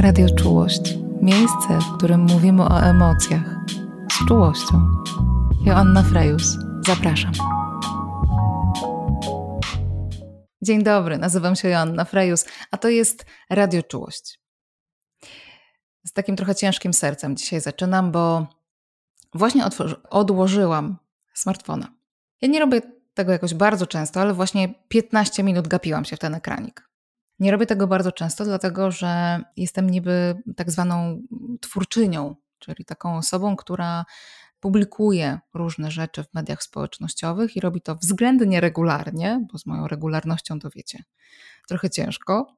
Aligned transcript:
Radio 0.00 0.26
Czułość. 0.34 0.94
Miejsce, 1.22 1.78
w 1.80 1.96
którym 1.96 2.20
mówimy 2.20 2.62
o 2.62 2.80
emocjach. 2.80 3.56
Z 4.12 4.28
czułością. 4.28 4.88
Joanna 5.66 6.02
Frejus. 6.02 6.56
Zapraszam. 6.86 7.32
Dzień 10.62 10.82
dobry, 10.82 11.18
nazywam 11.18 11.56
się 11.56 11.68
Joanna 11.68 12.04
Frejus, 12.04 12.46
a 12.70 12.76
to 12.76 12.88
jest 12.88 13.26
Radio 13.50 13.82
Czułość. 13.82 14.40
Z 16.06 16.12
takim 16.12 16.36
trochę 16.36 16.54
ciężkim 16.54 16.92
sercem 16.92 17.36
dzisiaj 17.36 17.60
zaczynam, 17.60 18.12
bo 18.12 18.46
właśnie 19.34 19.64
odłożyłam 20.10 20.96
smartfona. 21.34 21.94
Ja 22.40 22.48
nie 22.48 22.60
robię 22.60 22.80
tego 23.14 23.32
jakoś 23.32 23.54
bardzo 23.54 23.86
często, 23.86 24.20
ale 24.20 24.34
właśnie 24.34 24.74
15 24.88 25.42
minut 25.42 25.68
gapiłam 25.68 26.04
się 26.04 26.16
w 26.16 26.18
ten 26.18 26.34
ekranik. 26.34 26.93
Nie 27.38 27.50
robię 27.50 27.66
tego 27.66 27.86
bardzo 27.86 28.12
często, 28.12 28.44
dlatego 28.44 28.90
że 28.90 29.40
jestem 29.56 29.90
niby 29.90 30.42
tak 30.56 30.70
zwaną 30.70 31.22
twórczynią, 31.60 32.36
czyli 32.58 32.84
taką 32.84 33.16
osobą, 33.16 33.56
która 33.56 34.04
publikuje 34.60 35.38
różne 35.54 35.90
rzeczy 35.90 36.24
w 36.24 36.34
mediach 36.34 36.62
społecznościowych 36.62 37.56
i 37.56 37.60
robi 37.60 37.80
to 37.80 37.94
względnie 37.94 38.60
regularnie, 38.60 39.46
bo 39.52 39.58
z 39.58 39.66
moją 39.66 39.86
regularnością 39.88 40.58
to 40.58 40.70
wiecie, 40.70 41.04
trochę 41.68 41.90
ciężko. 41.90 42.56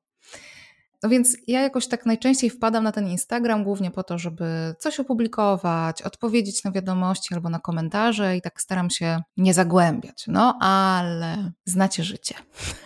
No 1.02 1.08
więc 1.08 1.36
ja 1.46 1.60
jakoś 1.60 1.88
tak 1.88 2.06
najczęściej 2.06 2.50
wpadam 2.50 2.84
na 2.84 2.92
ten 2.92 3.08
Instagram 3.08 3.64
głównie 3.64 3.90
po 3.90 4.02
to, 4.02 4.18
żeby 4.18 4.74
coś 4.78 5.00
opublikować, 5.00 6.02
odpowiedzieć 6.02 6.64
na 6.64 6.72
wiadomości 6.72 7.34
albo 7.34 7.50
na 7.50 7.58
komentarze 7.58 8.36
i 8.36 8.42
tak 8.42 8.60
staram 8.60 8.90
się 8.90 9.22
nie 9.36 9.54
zagłębiać. 9.54 10.24
No 10.28 10.58
ale 10.60 11.52
znacie 11.64 12.04
życie. 12.04 12.34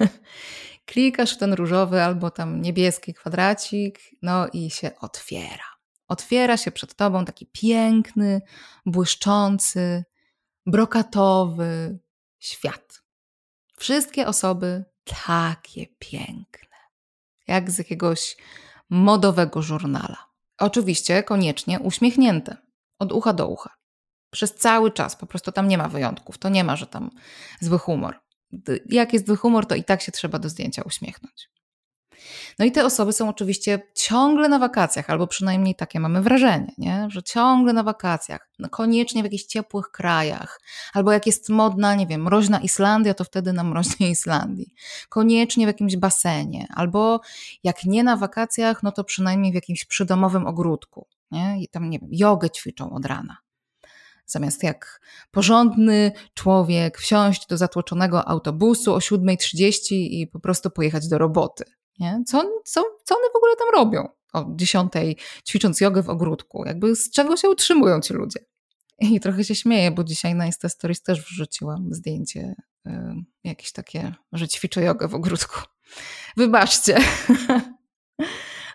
klikasz 0.90 1.34
w 1.34 1.38
ten 1.38 1.52
różowy 1.52 2.02
albo 2.02 2.30
tam 2.30 2.62
niebieski 2.62 3.14
kwadracik, 3.14 4.00
no 4.22 4.48
i 4.52 4.70
się 4.70 4.90
otwiera. 5.00 5.64
Otwiera 6.08 6.56
się 6.56 6.70
przed 6.70 6.94
tobą 6.94 7.24
taki 7.24 7.46
piękny, 7.46 8.40
błyszczący, 8.86 10.04
brokatowy 10.66 11.98
świat. 12.38 13.02
Wszystkie 13.76 14.26
osoby 14.26 14.84
takie 15.04 15.86
piękne, 15.98 16.76
jak 17.46 17.70
z 17.70 17.78
jakiegoś 17.78 18.36
modowego 18.88 19.62
żurnala. 19.62 20.26
Oczywiście 20.58 21.22
koniecznie 21.22 21.80
uśmiechnięte, 21.80 22.56
od 22.98 23.12
ucha 23.12 23.32
do 23.32 23.48
ucha. 23.48 23.70
Przez 24.30 24.54
cały 24.54 24.92
czas, 24.92 25.16
po 25.16 25.26
prostu 25.26 25.52
tam 25.52 25.68
nie 25.68 25.78
ma 25.78 25.88
wyjątków. 25.88 26.38
To 26.38 26.48
nie 26.48 26.64
ma, 26.64 26.76
że 26.76 26.86
tam 26.86 27.10
zły 27.60 27.78
humor 27.78 28.20
jak 28.86 29.12
jest 29.12 29.26
zły 29.26 29.36
humor, 29.36 29.66
to 29.66 29.74
i 29.74 29.84
tak 29.84 30.02
się 30.02 30.12
trzeba 30.12 30.38
do 30.38 30.48
zdjęcia 30.48 30.82
uśmiechnąć. 30.82 31.50
No 32.58 32.64
i 32.64 32.72
te 32.72 32.84
osoby 32.84 33.12
są 33.12 33.28
oczywiście 33.28 33.80
ciągle 33.94 34.48
na 34.48 34.58
wakacjach, 34.58 35.10
albo 35.10 35.26
przynajmniej 35.26 35.74
takie 35.74 36.00
mamy 36.00 36.22
wrażenie, 36.22 36.72
nie? 36.78 37.06
że 37.10 37.22
ciągle 37.22 37.72
na 37.72 37.82
wakacjach, 37.82 38.50
no 38.58 38.68
koniecznie 38.68 39.22
w 39.22 39.24
jakichś 39.24 39.44
ciepłych 39.44 39.90
krajach, 39.90 40.60
albo 40.92 41.12
jak 41.12 41.26
jest 41.26 41.48
modna, 41.48 41.94
nie 41.94 42.06
wiem, 42.06 42.22
mroźna 42.22 42.60
Islandia, 42.60 43.14
to 43.14 43.24
wtedy 43.24 43.52
na 43.52 43.64
mroźnej 43.64 44.10
Islandii, 44.20 44.74
koniecznie 45.08 45.66
w 45.66 45.68
jakimś 45.68 45.96
basenie, 45.96 46.66
albo 46.74 47.20
jak 47.64 47.84
nie 47.84 48.04
na 48.04 48.16
wakacjach, 48.16 48.82
no 48.82 48.92
to 48.92 49.04
przynajmniej 49.04 49.52
w 49.52 49.54
jakimś 49.54 49.84
przydomowym 49.84 50.46
ogródku, 50.46 51.06
nie? 51.30 51.62
i 51.62 51.68
tam, 51.68 51.90
nie 51.90 51.98
wiem, 51.98 52.08
jogę 52.12 52.50
ćwiczą 52.50 52.92
od 52.92 53.06
rana 53.06 53.36
zamiast 54.30 54.62
jak 54.62 55.00
porządny 55.30 56.12
człowiek 56.34 56.98
wsiąść 56.98 57.46
do 57.46 57.56
zatłoczonego 57.56 58.28
autobusu 58.28 58.94
o 58.94 58.98
7.30 58.98 59.94
i 59.94 60.26
po 60.26 60.40
prostu 60.40 60.70
pojechać 60.70 61.08
do 61.08 61.18
roboty. 61.18 61.64
Nie? 61.98 62.22
Co, 62.26 62.42
co, 62.64 62.82
co 63.04 63.16
one 63.16 63.26
w 63.32 63.36
ogóle 63.36 63.56
tam 63.56 63.68
robią 63.72 64.08
o 64.32 64.46
10 64.56 64.92
ćwicząc 65.48 65.80
jogę 65.80 66.02
w 66.02 66.10
ogródku? 66.10 66.64
Jakby 66.66 66.96
z 66.96 67.10
czego 67.10 67.36
się 67.36 67.48
utrzymują 67.48 68.00
ci 68.00 68.14
ludzie? 68.14 68.40
I 68.98 69.20
trochę 69.20 69.44
się 69.44 69.54
śmieję, 69.54 69.90
bo 69.90 70.04
dzisiaj 70.04 70.34
na 70.34 70.46
Insta 70.46 70.68
Stories 70.68 71.02
też 71.02 71.20
wrzuciłam 71.20 71.88
zdjęcie 71.94 72.54
y, 72.86 72.90
jakieś 73.44 73.72
takie, 73.72 74.14
że 74.32 74.48
ćwiczę 74.48 74.82
jogę 74.82 75.08
w 75.08 75.14
ogródku. 75.14 75.60
Wybaczcie. 76.36 76.98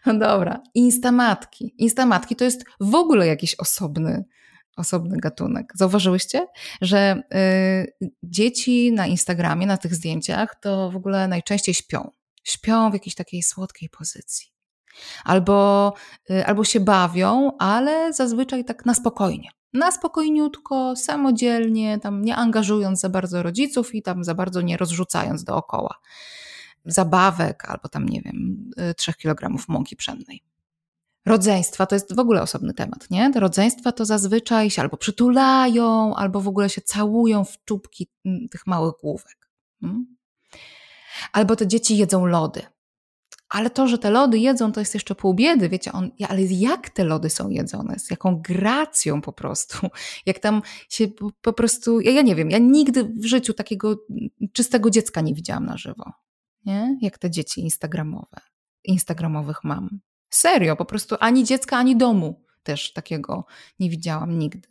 No 0.06 0.14
dobra, 0.14 0.64
instamatki. 0.74 1.76
Instamatki 1.78 2.36
to 2.36 2.44
jest 2.44 2.66
w 2.80 2.96
ogóle 2.96 3.28
jakiś 3.28 3.56
osobny 3.56 4.26
osobny 4.76 5.18
gatunek. 5.18 5.74
Zauważyłyście, 5.76 6.48
że 6.82 7.24
y, 7.34 8.08
dzieci 8.24 8.92
na 8.92 9.08
Instagramie, 9.08 9.68
na 9.68 9.78
tych 9.78 9.96
zdjęciach, 9.96 10.56
to 10.62 10.92
w 10.92 10.96
ogóle 10.96 11.28
najczęściej 11.28 11.76
śpią. 11.76 12.12
Śpią 12.44 12.92
w 12.92 12.94
jakiejś 12.94 13.16
takiej 13.16 13.44
słodkiej 13.44 13.90
pozycji. 13.90 14.48
Albo, 15.24 15.94
y, 16.30 16.46
albo 16.46 16.64
się 16.64 16.80
bawią, 16.80 17.52
ale 17.60 18.14
zazwyczaj 18.14 18.66
tak 18.66 18.86
na 18.86 18.94
spokojnie. 18.94 19.50
Na 19.74 19.92
spokojniutko, 19.92 20.96
samodzielnie, 20.96 22.00
tam 22.00 22.22
nie 22.22 22.36
angażując 22.36 23.00
za 23.00 23.10
bardzo 23.10 23.44
rodziców 23.44 23.96
i 23.96 24.02
tam 24.02 24.24
za 24.24 24.36
bardzo 24.36 24.62
nie 24.62 24.78
rozrzucając 24.78 25.44
dookoła 25.44 26.00
zabawek 26.86 27.66
albo 27.70 27.90
tam, 27.90 28.06
nie 28.06 28.22
wiem, 28.22 28.70
y, 28.92 28.94
trzech 28.94 29.18
kilogramów 29.18 29.68
mąki 29.68 29.96
pszennej. 29.96 30.44
Rodzeństwa 31.26 31.86
to 31.86 31.96
jest 31.96 32.16
w 32.16 32.20
ogóle 32.20 32.42
osobny 32.42 32.74
temat, 32.74 33.12
nie? 33.12 33.32
Te 33.34 33.40
rodzeństwa 33.40 33.92
to 33.92 34.06
zazwyczaj 34.06 34.70
się 34.70 34.82
albo 34.82 34.98
przytulają, 34.98 36.16
albo 36.16 36.42
w 36.42 36.48
ogóle 36.48 36.70
się 36.70 36.82
całują 36.82 37.44
w 37.44 37.64
czubki 37.66 38.08
mm, 38.26 38.50
tych 38.50 38.68
małych 38.68 38.94
główek. 39.02 39.50
Hmm? 39.82 40.18
Albo 41.32 41.56
te 41.56 41.68
dzieci 41.68 41.98
jedzą 41.98 42.26
lody. 42.26 42.62
Ale 43.50 43.70
to, 43.70 43.88
że 43.88 43.98
te 43.98 44.10
lody 44.10 44.40
jedzą, 44.40 44.72
to 44.72 44.80
jest 44.80 44.94
jeszcze 44.94 45.16
pół 45.16 45.34
biedy, 45.34 45.70
wiecie, 45.70 45.92
on, 45.92 46.12
ale 46.30 46.42
jak 46.42 46.90
te 46.90 47.04
lody 47.04 47.30
są 47.30 47.50
jedzone, 47.50 48.00
z 48.00 48.12
jaką 48.12 48.42
gracją 48.42 49.22
po 49.22 49.34
prostu, 49.34 49.78
jak 50.26 50.40
tam 50.40 50.62
się 50.90 51.08
po, 51.08 51.32
po 51.42 51.54
prostu, 51.54 52.00
ja, 52.00 52.12
ja 52.12 52.22
nie 52.22 52.36
wiem, 52.36 52.52
ja 52.52 52.58
nigdy 52.58 53.04
w 53.04 53.26
życiu 53.26 53.54
takiego 53.54 53.96
mm, 54.10 54.30
czystego 54.54 54.90
dziecka 54.90 55.22
nie 55.22 55.34
widziałam 55.34 55.66
na 55.66 55.78
żywo, 55.78 56.12
nie? 56.66 56.98
Jak 57.02 57.18
te 57.18 57.32
dzieci 57.32 57.62
instagramowe, 57.62 58.42
instagramowych 58.84 59.64
mam. 59.64 60.00
Serio, 60.30 60.76
po 60.76 60.86
prostu 60.86 61.16
ani 61.20 61.44
dziecka, 61.44 61.78
ani 61.78 61.98
domu 61.98 62.46
też 62.64 62.94
takiego 62.94 63.46
nie 63.80 63.90
widziałam 63.90 64.40
nigdy. 64.40 64.68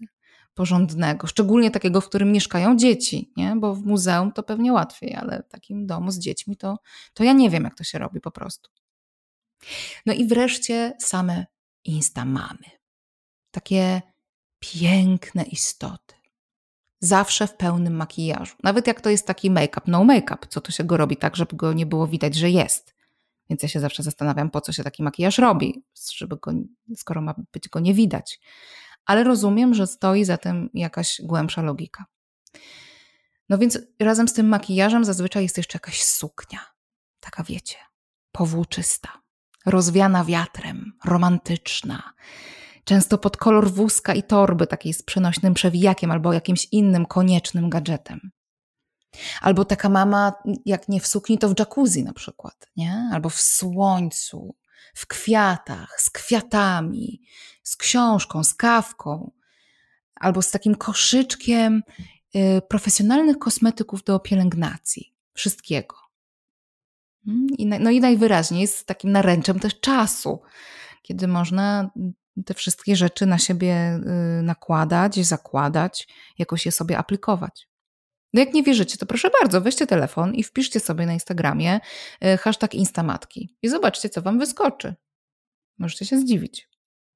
Porządnego, 0.55 1.27
szczególnie 1.27 1.71
takiego, 1.71 2.01
w 2.01 2.09
którym 2.09 2.33
mieszkają 2.33 2.77
dzieci, 2.77 3.33
nie? 3.37 3.57
bo 3.57 3.75
w 3.75 3.83
muzeum 3.83 4.33
to 4.33 4.43
pewnie 4.43 4.73
łatwiej, 4.73 5.15
ale 5.15 5.43
w 5.43 5.49
takim 5.49 5.87
domu 5.87 6.11
z 6.11 6.19
dziećmi 6.19 6.57
to, 6.57 6.79
to 7.15 7.25
ja 7.25 7.33
nie 7.33 7.51
wiem, 7.51 7.65
jak 7.65 7.75
to 7.75 7.85
się 7.85 7.99
robi 7.99 8.21
po 8.21 8.31
prostu. 8.31 8.71
No 10.07 10.13
i 10.13 10.27
wreszcie 10.27 10.93
same 11.01 11.47
instamamy. 11.85 12.71
Takie 13.51 14.03
piękne 14.59 15.43
istoty. 15.43 16.15
Zawsze 17.01 17.47
w 17.47 17.57
pełnym 17.57 17.97
makijażu. 17.97 18.57
Nawet 18.63 18.87
jak 18.87 19.01
to 19.01 19.11
jest 19.11 19.27
taki 19.27 19.51
make-up, 19.51 19.81
no 19.87 20.05
make-up, 20.05 20.47
co 20.49 20.61
to 20.61 20.73
się 20.73 20.85
go 20.85 20.97
robi 20.97 21.17
tak, 21.17 21.37
żeby 21.37 21.57
go 21.57 21.73
nie 21.73 21.87
było 21.87 22.07
widać, 22.07 22.35
że 22.35 22.51
jest. 22.51 22.94
Więc 23.50 23.62
ja 23.62 23.69
się 23.69 23.81
zawsze 23.81 24.03
zastanawiam, 24.03 24.50
po 24.50 24.60
co 24.60 24.72
się 24.72 24.84
taki 24.84 25.03
makijaż 25.03 25.38
robi, 25.38 25.84
żeby 26.16 26.37
go, 26.37 26.53
skoro 26.97 27.21
ma 27.21 27.34
być 27.53 27.69
go 27.69 27.81
nie 27.81 27.94
widać. 27.94 28.41
Ale 29.06 29.25
rozumiem, 29.25 29.75
że 29.75 29.87
stoi 29.87 30.25
za 30.25 30.38
tym 30.38 30.71
jakaś 30.75 31.21
głębsza 31.25 31.62
logika. 31.62 32.05
No 33.49 33.59
więc 33.59 33.78
razem 34.00 34.28
z 34.28 34.32
tym 34.32 34.49
makijażem 34.49 35.05
zazwyczaj 35.05 35.43
jest 35.43 35.56
jeszcze 35.56 35.77
jakaś 35.77 36.03
suknia. 36.03 36.59
Taka 37.21 37.43
wiecie, 37.43 37.77
powłóczysta, 38.32 39.09
rozwiana 39.66 40.25
wiatrem, 40.25 40.93
romantyczna. 41.05 42.12
Często 42.84 43.19
pod 43.19 43.37
kolor 43.37 43.71
wózka 43.71 44.15
i 44.15 44.22
torby, 44.22 44.66
takiej 44.66 44.94
z 44.94 45.03
przenośnym 45.03 45.55
przewijakiem 45.55 46.11
albo 46.11 46.32
jakimś 46.32 46.69
innym 46.72 47.06
koniecznym 47.06 47.71
gadżetem. 47.71 48.31
Albo 49.41 49.65
taka 49.65 49.89
mama, 49.89 50.33
jak 50.65 50.89
nie 50.89 51.01
w 51.01 51.07
sukni, 51.07 51.39
to 51.39 51.49
w 51.49 51.59
jacuzzi 51.59 52.05
na 52.05 52.13
przykład, 52.13 52.71
nie? 52.77 53.11
Albo 53.13 53.29
w 53.29 53.41
słońcu, 53.41 54.55
w 54.94 55.06
kwiatach, 55.06 56.00
z 56.00 56.11
kwiatami, 56.11 57.23
z 57.62 57.77
książką, 57.77 58.44
z 58.44 58.55
kawką, 58.55 59.31
albo 60.15 60.43
z 60.43 60.50
takim 60.50 60.75
koszyczkiem 60.75 61.83
y, 62.37 62.62
profesjonalnych 62.69 63.38
kosmetyków 63.38 64.05
do 64.05 64.21
pielęgnacji, 64.21 65.15
wszystkiego. 65.35 65.97
Mm, 67.27 67.47
I, 67.59 67.67
no 67.67 67.91
i 67.91 68.00
najwyraźniej 68.00 68.67
z 68.67 68.85
takim 68.85 69.12
naręczem 69.12 69.61
też 69.61 69.81
czasu, 69.81 70.43
kiedy 71.03 71.29
można 71.29 71.91
te 72.47 72.55
wszystkie 72.55 72.97
rzeczy 72.97 73.27
na 73.27 73.38
siebie 73.38 74.00
y, 74.38 74.43
nakładać, 74.43 75.27
zakładać, 75.27 76.09
jakoś 76.38 76.67
je 76.67 76.73
sobie 76.73 76.99
aplikować. 76.99 77.69
No 78.35 78.41
jak 78.41 78.55
nie 78.55 78.63
wierzycie, 78.63 78.99
to 78.99 79.07
proszę 79.07 79.31
bardzo, 79.41 79.61
weźcie 79.61 79.87
telefon 79.87 80.35
i 80.35 80.43
wpiszcie 80.43 80.81
sobie 80.81 81.07
na 81.07 81.13
Instagramie 81.13 81.81
e, 82.21 82.37
hashtag 82.37 82.75
Instamatki 82.75 83.57
i 83.63 83.69
zobaczcie, 83.69 84.09
co 84.09 84.23
wam 84.23 84.39
wyskoczy. 84.39 84.95
Możecie 85.79 86.07
się 86.07 86.19
zdziwić, 86.19 86.69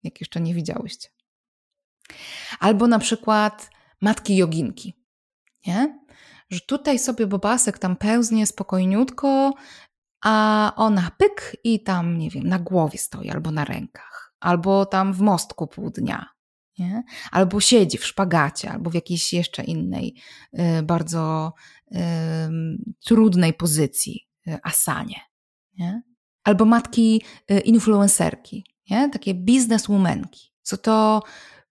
jak 0.02 0.20
jeszcze 0.20 0.40
nie 0.40 0.54
widziałyście. 0.54 1.08
Albo 2.60 2.86
na 2.86 2.98
przykład 2.98 3.70
matki 4.00 4.36
joginki, 4.36 4.94
nie? 5.66 5.98
Że 6.50 6.60
tutaj 6.60 6.98
sobie 6.98 7.26
bobasek 7.26 7.78
tam 7.78 7.96
pełznie 7.96 8.46
spokojniutko, 8.46 9.54
a 10.24 10.72
ona 10.76 11.10
pyk 11.18 11.56
i 11.64 11.82
tam, 11.82 12.18
nie 12.18 12.30
wiem, 12.30 12.44
na 12.44 12.58
głowie 12.58 12.98
stoi 12.98 13.30
albo 13.30 13.50
na 13.50 13.64
rękach, 13.64 14.34
albo 14.40 14.86
tam 14.86 15.12
w 15.12 15.20
mostku 15.20 15.66
pół 15.66 15.90
dnia, 15.90 16.26
nie? 16.78 17.02
albo 17.30 17.60
siedzi 17.60 17.98
w 17.98 18.06
szpagacie, 18.06 18.70
albo 18.70 18.90
w 18.90 18.94
jakiejś 18.94 19.32
jeszcze 19.32 19.64
innej, 19.64 20.14
y, 20.58 20.82
bardzo 20.82 21.52
trudnej 23.04 23.54
pozycji, 23.54 24.28
y, 24.48 24.58
asanie. 24.62 25.20
Nie? 25.78 26.02
Albo 26.44 26.64
matki 26.64 27.22
y, 27.50 27.60
influencerki, 27.60 28.64
nie? 28.90 29.10
takie 29.10 29.34
bizneswomanki, 29.34 30.52
co 30.62 30.76
to 30.76 31.22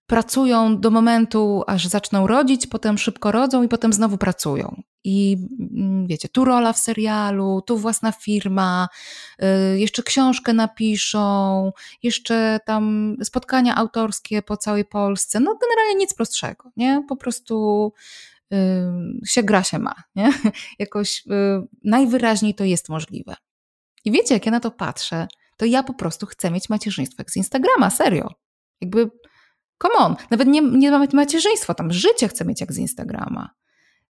pracują 0.06 0.80
do 0.80 0.90
momentu, 0.90 1.62
aż 1.66 1.86
zaczną 1.86 2.26
rodzić, 2.26 2.66
potem 2.66 2.98
szybko 2.98 3.32
rodzą 3.32 3.62
i 3.62 3.68
potem 3.68 3.92
znowu 3.92 4.18
pracują. 4.18 4.82
I 5.04 5.36
mm, 5.60 6.06
wiecie, 6.06 6.28
tu 6.28 6.44
rola 6.44 6.72
w 6.72 6.78
serialu, 6.78 7.62
tu 7.66 7.78
własna 7.78 8.12
firma, 8.12 8.88
y, 9.74 9.78
jeszcze 9.78 10.02
książkę 10.02 10.52
napiszą, 10.52 11.72
jeszcze 12.02 12.60
tam 12.66 13.16
spotkania 13.22 13.74
autorskie 13.76 14.42
po 14.42 14.56
całej 14.56 14.84
Polsce. 14.84 15.40
No 15.40 15.58
generalnie 15.60 15.94
nic 15.94 16.14
prostszego, 16.14 16.70
nie? 16.76 17.04
Po 17.08 17.16
prostu 17.16 17.92
się 19.26 19.42
gra 19.42 19.62
się 19.62 19.78
ma, 19.78 19.94
nie? 20.16 20.32
Jakoś 20.78 21.26
y, 21.26 21.30
najwyraźniej 21.84 22.54
to 22.54 22.64
jest 22.64 22.88
możliwe. 22.88 23.36
I 24.04 24.12
wiecie, 24.12 24.34
jak 24.34 24.46
ja 24.46 24.52
na 24.52 24.60
to 24.60 24.70
patrzę, 24.70 25.28
to 25.56 25.64
ja 25.64 25.82
po 25.82 25.94
prostu 25.94 26.26
chcę 26.26 26.50
mieć 26.50 26.68
macierzyństwo 26.68 27.16
jak 27.18 27.30
z 27.30 27.36
Instagrama, 27.36 27.90
serio. 27.90 28.28
Jakby, 28.80 29.10
come 29.82 29.94
on, 29.94 30.16
nawet 30.30 30.48
nie, 30.48 30.60
nie 30.60 30.90
mamy 30.90 31.08
macierzyństwa, 31.12 31.74
tam 31.74 31.92
życie 31.92 32.28
chcę 32.28 32.44
mieć 32.44 32.60
jak 32.60 32.72
z 32.72 32.78
Instagrama. 32.78 33.50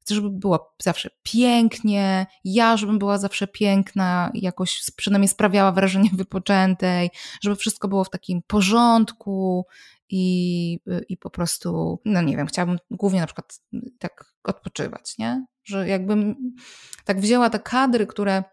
Chcę, 0.06 0.14
żeby 0.14 0.31
było 0.31 0.75
zawsze 0.82 1.11
pięknie, 1.23 2.26
ja, 2.44 2.76
żebym 2.76 2.99
była 2.99 3.19
zawsze 3.19 3.47
piękna, 3.47 4.31
jakoś 4.35 4.82
przynajmniej 4.97 5.29
sprawiała 5.29 5.73
wrażenie 5.73 6.11
wypoczętej, 6.19 7.11
żeby 7.43 7.56
wszystko 7.56 7.88
było 7.88 8.05
w 8.05 8.11
takim 8.11 8.43
porządku 8.47 9.67
i, 10.08 10.79
i 11.08 11.17
po 11.17 11.31
prostu, 11.31 12.00
no 12.05 12.23
nie 12.23 12.37
wiem, 12.37 12.47
chciałabym 12.47 12.79
głównie 12.91 13.20
na 13.20 13.26
przykład 13.26 13.58
tak 13.99 14.25
odpoczywać, 14.44 15.19
nie? 15.19 15.47
Że 15.64 15.88
jakbym 15.88 16.37
tak 17.05 17.20
wzięła 17.20 17.50
te 17.50 17.59
kadry, 17.59 18.06
które 18.06 18.44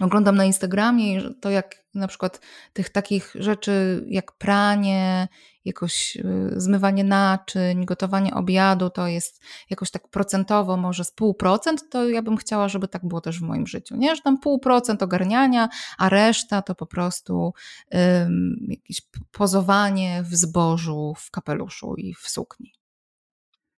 oglądam 0.00 0.36
na 0.36 0.44
Instagramie 0.44 1.16
i 1.16 1.34
to 1.40 1.50
jak 1.50 1.86
na 1.94 2.08
przykład 2.08 2.40
tych 2.72 2.90
takich 2.90 3.32
rzeczy 3.34 4.04
jak 4.08 4.32
pranie, 4.32 5.28
jakoś 5.64 6.16
y, 6.16 6.52
zmywanie 6.56 7.04
naczyń, 7.04 7.84
gotowanie 7.84 8.34
obiadu, 8.34 8.90
to 8.90 9.06
jest 9.06 9.42
jakoś 9.70 9.90
tak 9.90 10.08
procentowo 10.08 10.76
może 10.76 11.04
z 11.04 11.10
pół 11.10 11.34
procent, 11.34 11.90
to 11.90 12.08
ja 12.08 12.22
bym 12.22 12.36
chciała, 12.36 12.68
żeby 12.68 12.88
tak 12.88 13.08
było 13.08 13.20
też 13.20 13.38
w 13.38 13.42
moim 13.42 13.66
życiu, 13.66 13.96
nie? 13.96 14.16
Że 14.16 14.22
tam 14.22 14.38
pół 14.38 14.58
procent 14.58 15.02
ogarniania, 15.02 15.68
a 15.98 16.08
reszta 16.08 16.62
to 16.62 16.74
po 16.74 16.86
prostu 16.86 17.52
um, 17.92 18.56
jakieś 18.68 19.00
pozowanie 19.32 20.22
w 20.22 20.36
zbożu, 20.36 21.14
w 21.18 21.30
kapeluszu 21.30 21.94
i 21.94 22.14
w 22.14 22.28
sukni. 22.28 22.72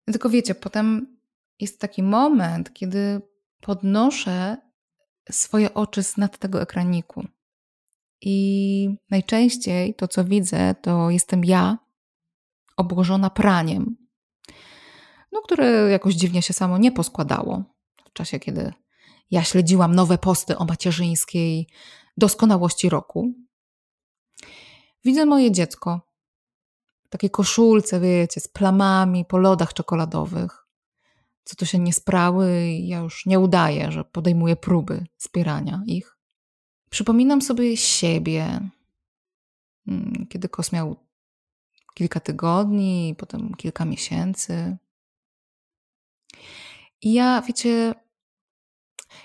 Tylko 0.04 0.30
wiecie, 0.30 0.54
potem 0.54 1.16
jest 1.60 1.80
taki 1.80 2.02
moment, 2.02 2.72
kiedy 2.72 3.20
podnoszę 3.60 4.65
swoje 5.30 5.74
oczy 5.74 6.02
z 6.02 6.16
nad 6.16 6.38
tego 6.38 6.62
ekraniku. 6.62 7.26
I 8.20 8.88
najczęściej 9.10 9.94
to, 9.94 10.08
co 10.08 10.24
widzę, 10.24 10.74
to 10.82 11.10
jestem 11.10 11.44
ja 11.44 11.78
obłożona 12.76 13.30
praniem, 13.30 13.96
no, 15.32 15.42
które 15.42 15.90
jakoś 15.90 16.14
dziwnie 16.14 16.42
się 16.42 16.52
samo 16.52 16.78
nie 16.78 16.92
poskładało 16.92 17.64
w 18.04 18.12
czasie, 18.12 18.40
kiedy 18.40 18.72
ja 19.30 19.44
śledziłam 19.44 19.94
nowe 19.94 20.18
posty 20.18 20.58
o 20.58 20.64
macierzyńskiej 20.64 21.68
doskonałości 22.16 22.88
roku. 22.88 23.32
Widzę 25.04 25.26
moje 25.26 25.52
dziecko 25.52 26.00
w 27.04 27.08
takiej 27.08 27.30
koszulce, 27.30 28.00
wiecie, 28.00 28.40
z 28.40 28.48
plamami 28.48 29.24
po 29.24 29.38
lodach 29.38 29.74
czekoladowych 29.74 30.65
co 31.46 31.56
to 31.56 31.64
się 31.64 31.78
nie 31.78 31.92
sprały 31.92 32.66
ja 32.68 32.98
już 32.98 33.26
nie 33.26 33.38
udaję, 33.40 33.92
że 33.92 34.04
podejmuję 34.04 34.56
próby 34.56 35.06
wspierania 35.16 35.82
ich. 35.86 36.18
Przypominam 36.90 37.42
sobie 37.42 37.76
siebie, 37.76 38.70
mm, 39.86 40.26
kiedy 40.28 40.48
kos 40.48 40.72
miał 40.72 40.96
kilka 41.94 42.20
tygodni, 42.20 43.14
potem 43.18 43.54
kilka 43.54 43.84
miesięcy. 43.84 44.76
I 47.02 47.12
ja, 47.12 47.42
wiecie, 47.42 47.94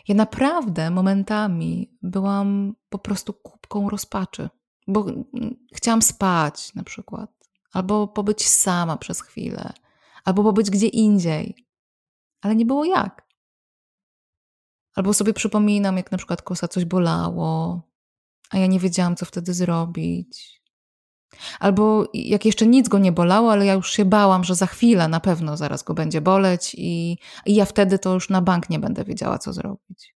ja 0.08 0.16
naprawdę 0.16 0.90
momentami 0.90 1.98
byłam 2.02 2.76
po 2.90 3.00
prostu 3.00 3.34
kubką 3.34 3.90
rozpaczy, 3.90 4.50
bo 4.88 5.10
mm, 5.10 5.56
chciałam 5.74 6.02
spać 6.02 6.74
na 6.74 6.84
przykład, 6.84 7.32
albo 7.74 8.08
pobyć 8.08 8.48
sama 8.48 8.98
przez 8.98 9.22
chwilę, 9.22 9.74
albo 10.24 10.44
pobyć 10.44 10.70
gdzie 10.70 10.88
indziej 10.88 11.71
ale 12.42 12.56
nie 12.56 12.66
było 12.66 12.86
jak. 12.86 13.28
Albo 14.96 15.14
sobie 15.14 15.34
przypominam, 15.34 15.98
jak 15.98 16.12
na 16.12 16.18
przykład 16.18 16.42
kosa 16.42 16.68
coś 16.68 16.86
bolało, 16.86 17.82
a 18.50 18.58
ja 18.58 18.68
nie 18.68 18.80
wiedziałam, 18.80 19.16
co 19.16 19.26
wtedy 19.26 19.54
zrobić. 19.54 20.62
Albo 21.60 22.10
jak 22.14 22.46
jeszcze 22.46 22.68
nic 22.68 22.90
go 22.90 23.00
nie 23.00 23.12
bolało, 23.12 23.52
ale 23.52 23.66
ja 23.66 23.74
już 23.74 23.92
się 23.92 24.06
bałam, 24.06 24.44
że 24.44 24.56
za 24.56 24.66
chwilę 24.66 25.08
na 25.08 25.20
pewno 25.20 25.58
zaraz 25.58 25.84
go 25.84 25.94
będzie 25.94 26.22
boleć 26.22 26.76
i, 26.78 27.18
i 27.46 27.56
ja 27.56 27.66
wtedy 27.66 28.00
to 28.00 28.14
już 28.14 28.30
na 28.30 28.42
bank 28.42 28.70
nie 28.70 28.80
będę 28.80 29.04
wiedziała, 29.04 29.38
co 29.38 29.54
zrobić. 29.54 30.16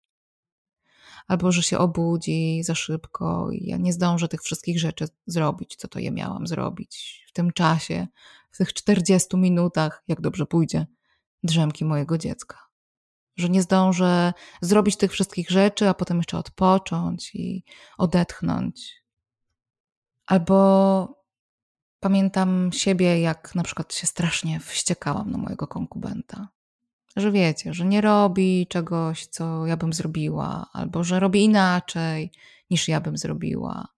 Albo 1.28 1.52
że 1.52 1.62
się 1.62 1.78
obudzi 1.78 2.62
za 2.62 2.74
szybko 2.74 3.50
i 3.52 3.66
ja 3.66 3.76
nie 3.76 3.92
zdążę 3.92 4.28
tych 4.28 4.42
wszystkich 4.42 4.80
rzeczy 4.80 5.08
zrobić, 5.26 5.76
co 5.76 5.88
to 5.88 5.98
je 5.98 6.10
miałam 6.10 6.46
zrobić 6.46 7.24
w 7.28 7.32
tym 7.32 7.52
czasie, 7.52 8.06
w 8.50 8.56
tych 8.58 8.72
40 8.72 9.36
minutach, 9.36 10.02
jak 10.08 10.20
dobrze 10.20 10.46
pójdzie 10.46 10.86
drzemki 11.42 11.84
mojego 11.84 12.18
dziecka. 12.18 12.58
Że 13.36 13.48
nie 13.48 13.62
zdążę 13.62 14.32
zrobić 14.60 14.96
tych 14.96 15.12
wszystkich 15.12 15.50
rzeczy, 15.50 15.88
a 15.88 15.94
potem 15.94 16.16
jeszcze 16.16 16.38
odpocząć 16.38 17.34
i 17.34 17.64
odetchnąć. 17.98 19.02
Albo 20.26 21.22
pamiętam 22.00 22.70
siebie, 22.72 23.20
jak 23.20 23.54
na 23.54 23.62
przykład 23.62 23.94
się 23.94 24.06
strasznie 24.06 24.60
wściekałam 24.60 25.30
na 25.30 25.38
mojego 25.38 25.66
konkubenta. 25.66 26.48
Że 27.16 27.32
wiecie, 27.32 27.74
że 27.74 27.84
nie 27.84 28.00
robi 28.00 28.66
czegoś, 28.66 29.26
co 29.26 29.66
ja 29.66 29.76
bym 29.76 29.92
zrobiła, 29.92 30.66
albo 30.72 31.04
że 31.04 31.20
robi 31.20 31.44
inaczej 31.44 32.32
niż 32.70 32.88
ja 32.88 33.00
bym 33.00 33.16
zrobiła, 33.16 33.88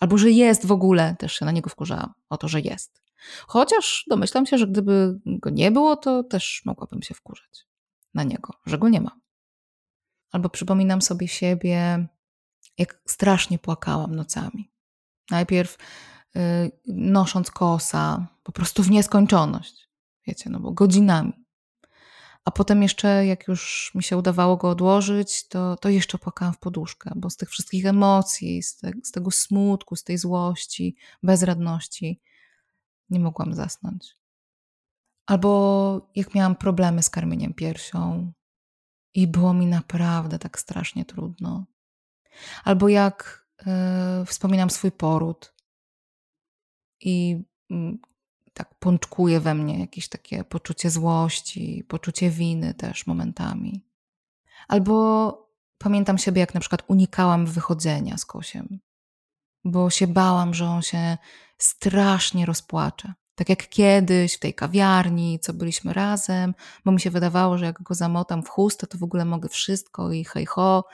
albo 0.00 0.18
że 0.18 0.30
jest 0.30 0.66
w 0.66 0.72
ogóle, 0.72 1.16
też 1.18 1.32
się 1.32 1.44
na 1.44 1.52
niego 1.52 1.70
wkurzałam 1.70 2.14
o 2.28 2.36
to, 2.36 2.48
że 2.48 2.60
jest. 2.60 3.02
Chociaż 3.46 4.04
domyślam 4.08 4.46
się, 4.46 4.58
że 4.58 4.66
gdyby 4.66 5.20
go 5.26 5.50
nie 5.50 5.70
było, 5.70 5.96
to 5.96 6.22
też 6.22 6.62
mogłabym 6.64 7.02
się 7.02 7.14
wkurzać 7.14 7.66
na 8.14 8.22
niego, 8.22 8.52
że 8.66 8.78
go 8.78 8.88
nie 8.88 9.00
ma. 9.00 9.20
Albo 10.32 10.48
przypominam 10.48 11.02
sobie 11.02 11.28
siebie, 11.28 12.06
jak 12.78 13.00
strasznie 13.06 13.58
płakałam 13.58 14.14
nocami. 14.14 14.70
Najpierw 15.30 15.78
yy, 16.34 16.42
nosząc 16.86 17.50
kosa, 17.50 18.26
po 18.42 18.52
prostu 18.52 18.82
w 18.82 18.90
nieskończoność, 18.90 19.88
wiecie, 20.26 20.50
no 20.50 20.60
bo 20.60 20.72
godzinami. 20.72 21.32
A 22.44 22.50
potem 22.50 22.82
jeszcze, 22.82 23.26
jak 23.26 23.48
już 23.48 23.92
mi 23.94 24.02
się 24.02 24.16
udawało 24.16 24.56
go 24.56 24.70
odłożyć, 24.70 25.48
to, 25.48 25.76
to 25.76 25.88
jeszcze 25.88 26.18
płakałam 26.18 26.54
w 26.54 26.58
poduszkę, 26.58 27.12
bo 27.16 27.30
z 27.30 27.36
tych 27.36 27.50
wszystkich 27.50 27.86
emocji, 27.86 28.62
z, 28.62 28.76
te, 28.76 28.92
z 29.04 29.10
tego 29.10 29.30
smutku, 29.30 29.96
z 29.96 30.04
tej 30.04 30.18
złości, 30.18 30.96
bezradności, 31.22 32.20
nie 33.10 33.20
mogłam 33.20 33.54
zasnąć. 33.54 34.16
Albo 35.26 36.10
jak 36.14 36.34
miałam 36.34 36.56
problemy 36.56 37.02
z 37.02 37.10
karmieniem 37.10 37.54
piersią 37.54 38.32
i 39.14 39.26
było 39.26 39.54
mi 39.54 39.66
naprawdę 39.66 40.38
tak 40.38 40.58
strasznie 40.58 41.04
trudno. 41.04 41.64
Albo 42.64 42.88
jak 42.88 43.46
yy, 43.66 44.26
wspominam 44.26 44.70
swój 44.70 44.92
poród 44.92 45.54
i 47.00 47.44
yy, 47.70 47.98
tak 48.52 48.74
pączkuje 48.74 49.40
we 49.40 49.54
mnie 49.54 49.80
jakieś 49.80 50.08
takie 50.08 50.44
poczucie 50.44 50.90
złości, 50.90 51.84
poczucie 51.88 52.30
winy 52.30 52.74
też 52.74 53.06
momentami. 53.06 53.84
Albo 54.68 55.48
pamiętam 55.78 56.18
siebie, 56.18 56.40
jak 56.40 56.54
na 56.54 56.60
przykład 56.60 56.82
unikałam 56.86 57.46
wychodzenia 57.46 58.18
z 58.18 58.24
kosiem, 58.24 58.80
bo 59.64 59.90
się 59.90 60.06
bałam, 60.06 60.54
że 60.54 60.66
on 60.66 60.82
się 60.82 61.18
strasznie 61.58 62.46
rozpłacze. 62.46 63.12
Tak 63.34 63.48
jak 63.48 63.68
kiedyś 63.68 64.34
w 64.34 64.38
tej 64.38 64.54
kawiarni, 64.54 65.38
co 65.40 65.52
byliśmy 65.52 65.92
razem, 65.92 66.54
bo 66.84 66.92
mi 66.92 67.00
się 67.00 67.10
wydawało, 67.10 67.58
że 67.58 67.64
jak 67.64 67.82
go 67.82 67.94
zamotam 67.94 68.42
w 68.42 68.48
chustę, 68.48 68.86
to 68.86 68.98
w 68.98 69.02
ogóle 69.02 69.24
mogę 69.24 69.48
wszystko 69.48 70.12
i 70.12 70.24
hej 70.24 70.46
ho, 70.46 70.84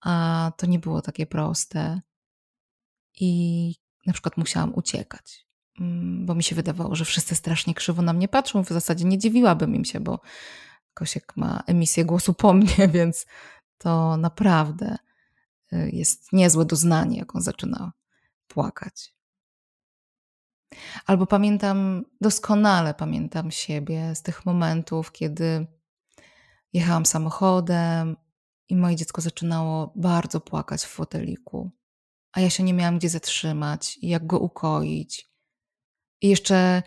a 0.00 0.52
to 0.56 0.66
nie 0.66 0.78
było 0.78 1.02
takie 1.02 1.26
proste. 1.26 2.00
I 3.20 3.74
na 4.06 4.12
przykład 4.12 4.36
musiałam 4.36 4.74
uciekać, 4.74 5.46
mm, 5.80 6.26
bo 6.26 6.34
mi 6.34 6.42
się 6.42 6.56
wydawało, 6.56 6.94
że 6.94 7.04
wszyscy 7.04 7.34
strasznie 7.34 7.74
krzywo 7.74 8.02
na 8.02 8.12
mnie 8.12 8.28
patrzą. 8.28 8.64
W 8.64 8.68
zasadzie 8.68 9.04
nie 9.04 9.18
dziwiłabym 9.18 9.74
im 9.74 9.84
się, 9.84 10.00
bo 10.00 10.20
Kosiek 10.94 11.36
ma 11.36 11.62
emisję 11.66 12.04
głosu 12.04 12.34
po 12.34 12.52
mnie, 12.58 12.88
więc 12.88 13.26
to 13.78 14.16
naprawdę 14.16 14.96
y, 15.72 15.90
jest 15.92 16.32
niezłe 16.32 16.64
doznanie, 16.64 17.18
jak 17.18 17.34
on 17.34 17.42
zaczyna 17.42 17.92
płakać. 18.48 19.14
Albo 21.06 21.26
pamiętam, 21.26 22.04
doskonale 22.20 22.94
pamiętam 22.94 23.50
siebie 23.50 24.14
z 24.14 24.22
tych 24.22 24.46
momentów, 24.46 25.12
kiedy 25.12 25.66
jechałam 26.72 27.06
samochodem 27.06 28.16
i 28.68 28.76
moje 28.76 28.96
dziecko 28.96 29.20
zaczynało 29.20 29.92
bardzo 29.96 30.40
płakać 30.40 30.84
w 30.84 30.88
foteliku, 30.88 31.70
a 32.32 32.40
ja 32.40 32.50
się 32.50 32.62
nie 32.62 32.74
miałam 32.74 32.98
gdzie 32.98 33.08
zatrzymać 33.08 33.98
i 33.98 34.08
jak 34.08 34.26
go 34.26 34.38
ukoić. 34.38 35.30
I 36.22 36.28
jeszcze 36.28 36.82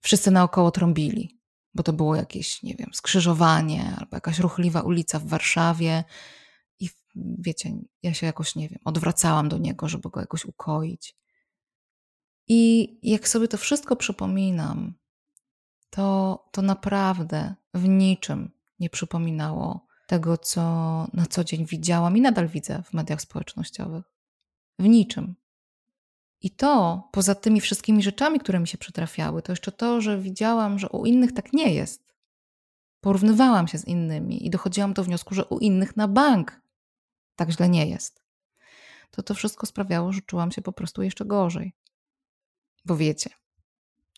wszyscy 0.00 0.30
naokoło 0.30 0.70
trąbili, 0.70 1.40
bo 1.74 1.82
to 1.82 1.92
było 1.92 2.16
jakieś, 2.16 2.62
nie 2.62 2.74
wiem, 2.74 2.90
skrzyżowanie 2.92 3.94
albo 3.98 4.16
jakaś 4.16 4.38
ruchliwa 4.38 4.80
ulica 4.80 5.18
w 5.18 5.26
Warszawie. 5.26 6.04
I 6.80 6.90
wiecie, 7.38 7.72
ja 8.02 8.14
się 8.14 8.26
jakoś, 8.26 8.56
nie 8.56 8.68
wiem, 8.68 8.78
odwracałam 8.84 9.48
do 9.48 9.58
niego, 9.58 9.88
żeby 9.88 10.10
go 10.10 10.20
jakoś 10.20 10.44
ukoić. 10.44 11.16
I 12.48 12.98
jak 13.02 13.28
sobie 13.28 13.48
to 13.48 13.56
wszystko 13.56 13.96
przypominam, 13.96 14.94
to, 15.90 16.38
to 16.52 16.62
naprawdę 16.62 17.54
w 17.74 17.88
niczym 17.88 18.50
nie 18.80 18.90
przypominało 18.90 19.86
tego, 20.06 20.38
co 20.38 20.62
na 21.12 21.26
co 21.26 21.44
dzień 21.44 21.66
widziałam 21.66 22.16
i 22.16 22.20
nadal 22.20 22.48
widzę 22.48 22.82
w 22.82 22.92
mediach 22.92 23.22
społecznościowych. 23.22 24.04
W 24.78 24.88
niczym. 24.88 25.34
I 26.40 26.50
to, 26.50 27.02
poza 27.12 27.34
tymi 27.34 27.60
wszystkimi 27.60 28.02
rzeczami, 28.02 28.40
które 28.40 28.60
mi 28.60 28.68
się 28.68 28.78
przytrafiały, 28.78 29.42
to 29.42 29.52
jeszcze 29.52 29.72
to, 29.72 30.00
że 30.00 30.18
widziałam, 30.18 30.78
że 30.78 30.88
u 30.88 31.06
innych 31.06 31.32
tak 31.32 31.52
nie 31.52 31.74
jest. 31.74 32.14
Porównywałam 33.00 33.68
się 33.68 33.78
z 33.78 33.84
innymi 33.84 34.46
i 34.46 34.50
dochodziłam 34.50 34.92
do 34.92 35.04
wniosku, 35.04 35.34
że 35.34 35.44
u 35.44 35.58
innych 35.58 35.96
na 35.96 36.08
bank 36.08 36.60
tak 37.36 37.50
źle 37.50 37.68
nie 37.68 37.86
jest. 37.86 38.22
To 39.10 39.22
to 39.22 39.34
wszystko 39.34 39.66
sprawiało, 39.66 40.12
że 40.12 40.20
czułam 40.20 40.52
się 40.52 40.62
po 40.62 40.72
prostu 40.72 41.02
jeszcze 41.02 41.24
gorzej. 41.24 41.72
Bo 42.84 42.96
wiecie, 42.96 43.30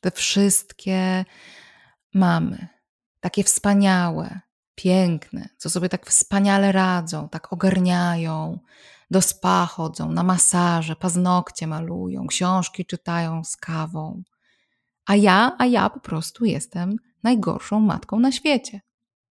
te 0.00 0.10
wszystkie 0.10 1.24
mamy, 2.14 2.68
takie 3.20 3.44
wspaniałe, 3.44 4.40
piękne, 4.74 5.48
co 5.56 5.70
sobie 5.70 5.88
tak 5.88 6.06
wspaniale 6.06 6.72
radzą, 6.72 7.28
tak 7.28 7.52
ogarniają, 7.52 8.58
do 9.10 9.22
spa 9.22 9.66
chodzą, 9.66 10.12
na 10.12 10.22
masaże, 10.22 10.96
paznokcie 10.96 11.66
malują, 11.66 12.26
książki 12.26 12.86
czytają 12.86 13.44
z 13.44 13.56
kawą. 13.56 14.22
A 15.06 15.16
ja, 15.16 15.56
a 15.58 15.66
ja 15.66 15.90
po 15.90 16.00
prostu 16.00 16.44
jestem 16.44 16.96
najgorszą 17.22 17.80
matką 17.80 18.20
na 18.20 18.32
świecie. 18.32 18.80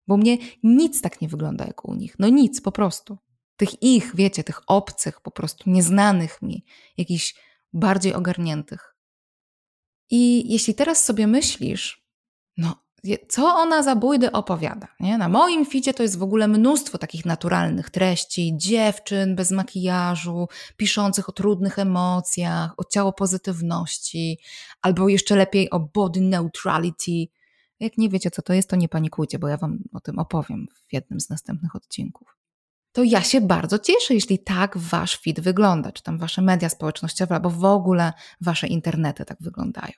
Bo 0.06 0.16
mnie 0.16 0.38
nic 0.62 1.02
tak 1.02 1.20
nie 1.20 1.28
wygląda 1.28 1.64
jak 1.64 1.88
u 1.88 1.94
nich. 1.94 2.16
No 2.18 2.28
nic, 2.28 2.60
po 2.60 2.72
prostu. 2.72 3.18
Tych 3.56 3.82
ich, 3.82 4.16
wiecie, 4.16 4.44
tych 4.44 4.60
obcych, 4.66 5.20
po 5.20 5.30
prostu 5.30 5.70
nieznanych 5.70 6.42
mi, 6.42 6.64
jakichś 6.96 7.34
bardziej 7.72 8.14
ogarniętych. 8.14 8.87
I 10.10 10.52
jeśli 10.52 10.74
teraz 10.74 11.04
sobie 11.04 11.26
myślisz, 11.26 12.08
no 12.56 12.88
co 13.28 13.54
ona 13.54 13.82
za 13.82 13.96
bójdy 13.96 14.32
opowiada. 14.32 14.88
Nie? 15.00 15.18
Na 15.18 15.28
moim 15.28 15.66
ficie 15.66 15.94
to 15.94 16.02
jest 16.02 16.18
w 16.18 16.22
ogóle 16.22 16.48
mnóstwo 16.48 16.98
takich 16.98 17.24
naturalnych 17.24 17.90
treści, 17.90 18.52
dziewczyn 18.56 19.36
bez 19.36 19.50
makijażu, 19.50 20.48
piszących 20.76 21.28
o 21.28 21.32
trudnych 21.32 21.78
emocjach, 21.78 22.74
o 22.76 22.84
ciało 22.84 23.12
pozytywności, 23.12 24.38
albo 24.82 25.08
jeszcze 25.08 25.36
lepiej 25.36 25.70
o 25.70 25.80
body 25.80 26.20
neutrality. 26.20 27.26
Jak 27.80 27.98
nie 27.98 28.08
wiecie, 28.08 28.30
co 28.30 28.42
to 28.42 28.52
jest, 28.52 28.70
to 28.70 28.76
nie 28.76 28.88
panikujcie, 28.88 29.38
bo 29.38 29.48
ja 29.48 29.56
Wam 29.56 29.78
o 29.92 30.00
tym 30.00 30.18
opowiem 30.18 30.66
w 30.88 30.92
jednym 30.92 31.20
z 31.20 31.30
następnych 31.30 31.76
odcinków. 31.76 32.37
To 32.92 33.02
ja 33.02 33.22
się 33.22 33.40
bardzo 33.40 33.78
cieszę, 33.78 34.14
jeśli 34.14 34.38
tak 34.38 34.78
Wasz 34.78 35.16
fit 35.16 35.40
wygląda, 35.40 35.92
czy 35.92 36.02
tam 36.02 36.18
Wasze 36.18 36.42
media 36.42 36.68
społecznościowe, 36.68 37.34
albo 37.34 37.50
w 37.50 37.64
ogóle 37.64 38.12
Wasze 38.40 38.66
internety 38.66 39.24
tak 39.24 39.38
wyglądają. 39.40 39.92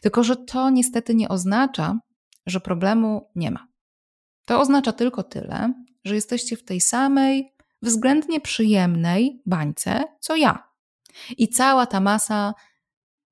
Tylko, 0.00 0.24
że 0.24 0.36
to 0.36 0.70
niestety 0.70 1.14
nie 1.14 1.28
oznacza, 1.28 1.98
że 2.46 2.60
problemu 2.60 3.30
nie 3.34 3.50
ma. 3.50 3.66
To 4.44 4.60
oznacza 4.60 4.92
tylko 4.92 5.22
tyle, 5.22 5.72
że 6.04 6.14
jesteście 6.14 6.56
w 6.56 6.64
tej 6.64 6.80
samej, 6.80 7.54
względnie 7.82 8.40
przyjemnej 8.40 9.42
bańce, 9.46 10.04
co 10.20 10.36
ja. 10.36 10.68
I 11.38 11.48
cała 11.48 11.86
ta 11.86 12.00
masa 12.00 12.54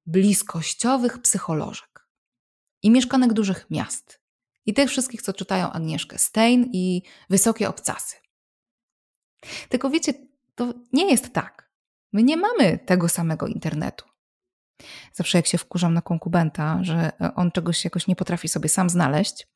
bliskościowych 0.07 1.19
psycholożek 1.19 2.09
i 2.83 2.91
mieszkanek 2.91 3.33
dużych 3.33 3.67
miast. 3.71 4.21
I 4.67 4.75
tych 4.75 4.91
wszystkich, 4.91 5.23
co 5.23 5.33
czytają 5.33 5.71
Agnieszkę 5.71 6.19
Stein 6.19 6.71
i 6.73 7.03
wysokie 7.31 7.69
obcasy. 7.69 8.17
Tylko 9.69 9.91
wiecie, 9.91 10.13
to 10.55 10.75
nie 10.93 11.11
jest 11.11 11.33
tak. 11.33 11.71
My 12.13 12.23
nie 12.23 12.37
mamy 12.37 12.79
tego 12.79 13.09
samego 13.09 13.47
internetu. 13.47 14.05
Zawsze 15.13 15.39
jak 15.39 15.47
się 15.47 15.59
wkurzam 15.59 15.95
na 15.95 16.03
konkubenta, 16.03 16.79
że 16.83 17.13
on 17.35 17.51
czegoś 17.51 17.85
jakoś 17.85 18.07
nie 18.07 18.17
potrafi 18.17 18.49
sobie 18.49 18.69
sam 18.69 18.91
znaleźć, 18.91 19.49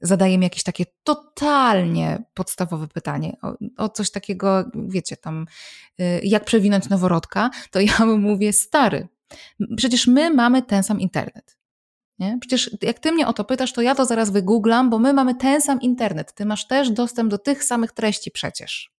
zadaje 0.00 0.38
mi 0.38 0.44
jakieś 0.44 0.62
takie 0.62 0.84
totalnie 1.04 2.22
podstawowe 2.34 2.88
pytanie 2.88 3.36
o, 3.42 3.54
o 3.76 3.88
coś 3.88 4.10
takiego, 4.10 4.64
wiecie, 4.74 5.16
tam 5.16 5.46
y, 6.00 6.20
jak 6.24 6.44
przewinąć 6.44 6.88
noworodka, 6.88 7.50
to 7.70 7.80
ja 7.80 8.06
mu 8.06 8.18
mówię, 8.18 8.52
stary, 8.52 9.08
przecież 9.76 10.06
my 10.06 10.30
mamy 10.30 10.62
ten 10.62 10.82
sam 10.82 11.00
internet. 11.00 11.56
Nie? 12.18 12.38
Przecież 12.40 12.70
jak 12.82 12.98
ty 12.98 13.12
mnie 13.12 13.26
o 13.26 13.32
to 13.32 13.44
pytasz, 13.44 13.72
to 13.72 13.82
ja 13.82 13.94
to 13.94 14.04
zaraz 14.04 14.30
wygooglam, 14.30 14.90
bo 14.90 14.98
my 14.98 15.12
mamy 15.12 15.34
ten 15.34 15.60
sam 15.60 15.80
internet. 15.80 16.32
Ty 16.34 16.44
masz 16.44 16.66
też 16.66 16.90
dostęp 16.90 17.30
do 17.30 17.38
tych 17.38 17.64
samych 17.64 17.92
treści 17.92 18.30
przecież. 18.30 18.93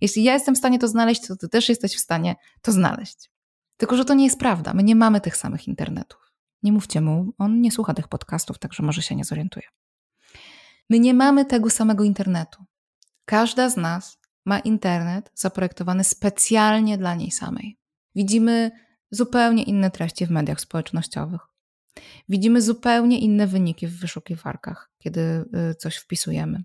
Jeśli 0.00 0.24
ja 0.24 0.32
jestem 0.32 0.54
w 0.54 0.58
stanie 0.58 0.78
to 0.78 0.88
znaleźć, 0.88 1.26
to 1.26 1.36
ty 1.36 1.48
też 1.48 1.68
jesteś 1.68 1.96
w 1.96 2.00
stanie 2.00 2.36
to 2.62 2.72
znaleźć. 2.72 3.30
Tylko, 3.76 3.96
że 3.96 4.04
to 4.04 4.14
nie 4.14 4.24
jest 4.24 4.38
prawda. 4.38 4.74
My 4.74 4.82
nie 4.82 4.96
mamy 4.96 5.20
tych 5.20 5.36
samych 5.36 5.68
internetów. 5.68 6.32
Nie 6.62 6.72
mówcie 6.72 7.00
mu, 7.00 7.32
on 7.38 7.60
nie 7.60 7.72
słucha 7.72 7.94
tych 7.94 8.08
podcastów, 8.08 8.58
także 8.58 8.82
może 8.82 9.02
się 9.02 9.16
nie 9.16 9.24
zorientuje. 9.24 9.66
My 10.90 10.98
nie 10.98 11.14
mamy 11.14 11.44
tego 11.44 11.70
samego 11.70 12.04
internetu. 12.04 12.64
Każda 13.24 13.68
z 13.68 13.76
nas 13.76 14.18
ma 14.44 14.58
internet 14.58 15.30
zaprojektowany 15.34 16.04
specjalnie 16.04 16.98
dla 16.98 17.14
niej 17.14 17.30
samej. 17.30 17.78
Widzimy 18.14 18.70
zupełnie 19.10 19.62
inne 19.62 19.90
treści 19.90 20.26
w 20.26 20.30
mediach 20.30 20.60
społecznościowych. 20.60 21.40
Widzimy 22.28 22.62
zupełnie 22.62 23.18
inne 23.18 23.46
wyniki 23.46 23.86
w 23.86 24.00
wyszukiwarkach, 24.00 24.90
kiedy 24.98 25.20
y, 25.70 25.74
coś 25.74 25.96
wpisujemy. 25.96 26.64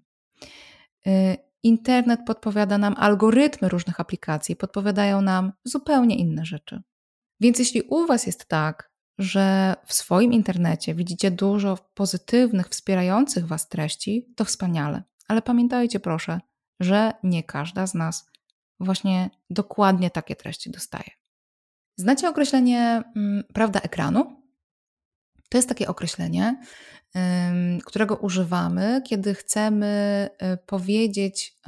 Internet 1.64 2.20
podpowiada 2.26 2.78
nam 2.78 2.96
algorytmy 2.98 3.70
różnych 3.70 4.00
aplikacji, 4.00 4.56
podpowiadają 4.56 5.22
nam 5.22 5.52
zupełnie 5.64 6.16
inne 6.18 6.46
rzeczy. 6.46 6.82
Więc 7.40 7.60
jeśli 7.60 7.82
u 7.82 8.06
Was 8.06 8.28
jest 8.28 8.46
tak, 8.46 8.92
że 9.18 9.76
w 9.86 9.94
swoim 9.94 10.34
internecie 10.34 10.96
widzicie 10.96 11.32
dużo 11.32 11.78
pozytywnych, 11.94 12.68
wspierających 12.68 13.48
Was 13.48 13.70
treści, 13.70 14.34
to 14.36 14.46
wspaniale. 14.46 15.04
Ale 15.28 15.42
pamiętajcie 15.42 16.00
proszę, 16.00 16.40
że 16.80 17.12
nie 17.24 17.44
każda 17.44 17.88
z 17.88 17.94
nas 17.94 18.30
właśnie 18.80 19.30
dokładnie 19.50 20.10
takie 20.10 20.36
treści 20.36 20.72
dostaje. 20.72 21.10
Znacie 21.98 22.30
określenie 22.30 23.04
hmm, 23.14 23.44
prawda 23.54 23.80
ekranu? 23.80 24.44
To 25.50 25.58
jest 25.58 25.70
takie 25.70 25.88
określenie, 25.88 26.62
którego 27.86 28.16
używamy, 28.16 29.02
kiedy 29.06 29.36
chcemy 29.36 30.30
y, 30.54 30.58
powiedzieć 30.66 31.60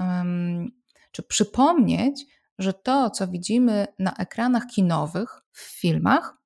czy 1.11 1.23
przypomnieć, 1.23 2.25
że 2.59 2.73
to, 2.73 3.09
co 3.09 3.27
widzimy 3.27 3.87
na 3.99 4.13
ekranach 4.13 4.63
kinowych, 4.67 5.41
w 5.51 5.61
filmach, 5.61 6.37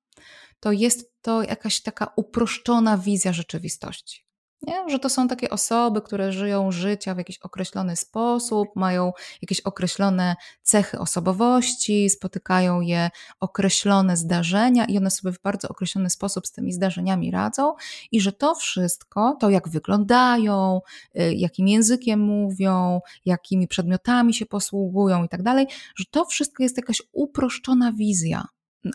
to 0.60 0.72
jest 0.72 1.22
to 1.22 1.42
jakaś 1.42 1.80
taka 1.80 2.12
uproszczona 2.16 2.98
wizja 2.98 3.32
rzeczywistości. 3.32 4.25
Nie? 4.66 4.90
Że 4.90 4.98
to 4.98 5.08
są 5.08 5.28
takie 5.28 5.50
osoby, 5.50 6.02
które 6.02 6.32
żyją 6.32 6.72
życia 6.72 7.14
w 7.14 7.18
jakiś 7.18 7.38
określony 7.38 7.96
sposób, 7.96 8.68
mają 8.76 9.12
jakieś 9.42 9.60
określone 9.60 10.36
cechy 10.62 10.98
osobowości, 10.98 12.10
spotykają 12.10 12.80
je 12.80 13.10
określone 13.40 14.16
zdarzenia 14.16 14.84
i 14.84 14.98
one 14.98 15.10
sobie 15.10 15.32
w 15.32 15.42
bardzo 15.42 15.68
określony 15.68 16.10
sposób 16.10 16.46
z 16.46 16.52
tymi 16.52 16.72
zdarzeniami 16.72 17.30
radzą, 17.30 17.74
i 18.12 18.20
że 18.20 18.32
to 18.32 18.54
wszystko, 18.54 19.36
to 19.40 19.50
jak 19.50 19.68
wyglądają, 19.68 20.80
y, 21.20 21.34
jakim 21.34 21.68
językiem 21.68 22.20
mówią, 22.20 23.00
jakimi 23.24 23.68
przedmiotami 23.68 24.34
się 24.34 24.46
posługują 24.46 25.24
i 25.24 25.28
tak 25.28 25.42
dalej, 25.42 25.66
że 25.96 26.04
to 26.10 26.24
wszystko 26.24 26.62
jest 26.62 26.76
jakaś 26.76 27.02
uproszczona 27.12 27.92
wizja, 27.92 28.44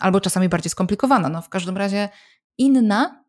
albo 0.00 0.20
czasami 0.20 0.48
bardziej 0.48 0.70
skomplikowana, 0.70 1.28
no 1.28 1.42
w 1.42 1.48
każdym 1.48 1.76
razie 1.76 2.08
inna 2.58 3.21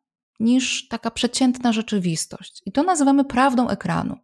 niż 0.44 0.88
taka 0.88 1.12
przeciętna 1.12 1.74
rzeczywistość. 1.74 2.62
I 2.66 2.72
to 2.72 2.84
nazywamy 2.84 3.26
prawdą 3.26 3.70
ekranu. 3.70 4.18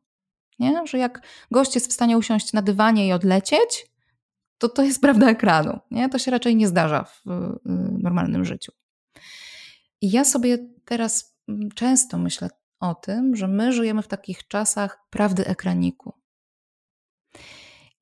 Nie? 0.60 0.82
Że 0.88 0.98
jak 0.98 1.22
gość 1.52 1.76
jest 1.76 1.90
w 1.90 1.94
stanie 1.94 2.18
usiąść 2.18 2.54
na 2.54 2.62
dywanie 2.62 3.08
i 3.08 3.12
odlecieć, 3.12 3.88
to 4.58 4.70
to 4.70 4.84
jest 4.84 5.02
prawda 5.02 5.30
ekranu. 5.30 5.80
Nie? 5.92 6.10
To 6.10 6.20
się 6.20 6.32
raczej 6.32 6.56
nie 6.56 6.68
zdarza 6.68 7.04
w 7.04 7.22
normalnym 8.02 8.46
życiu. 8.46 8.72
I 10.02 10.12
ja 10.12 10.26
sobie 10.26 10.58
teraz 10.86 11.36
mm, 11.48 11.72
często 11.72 12.18
myślę 12.18 12.50
o 12.80 12.96
tym, 12.96 13.36
że 13.36 13.48
my 13.48 13.74
żyjemy 13.74 14.02
w 14.02 14.08
takich 14.08 14.48
czasach 14.48 15.08
prawdy 15.10 15.46
ekraniku. 15.46 16.14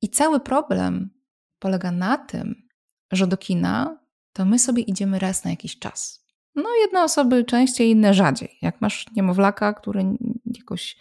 I 0.02 0.08
cały 0.08 0.40
problem 0.40 1.10
polega 1.58 1.90
na 1.90 2.18
tym, 2.18 2.68
że 3.12 3.26
do 3.26 3.36
kina 3.36 3.98
to 4.32 4.44
my 4.44 4.58
sobie 4.58 4.82
idziemy 4.82 5.18
raz 5.18 5.44
na 5.44 5.50
jakiś 5.50 5.78
czas. 5.78 6.27
No, 6.62 6.68
jedne 6.80 7.02
osoby 7.02 7.44
częściej, 7.44 7.90
inne 7.90 8.14
rzadziej. 8.14 8.58
Jak 8.62 8.80
masz 8.80 9.06
niemowlaka, 9.16 9.72
który 9.72 10.04
jakoś 10.46 10.96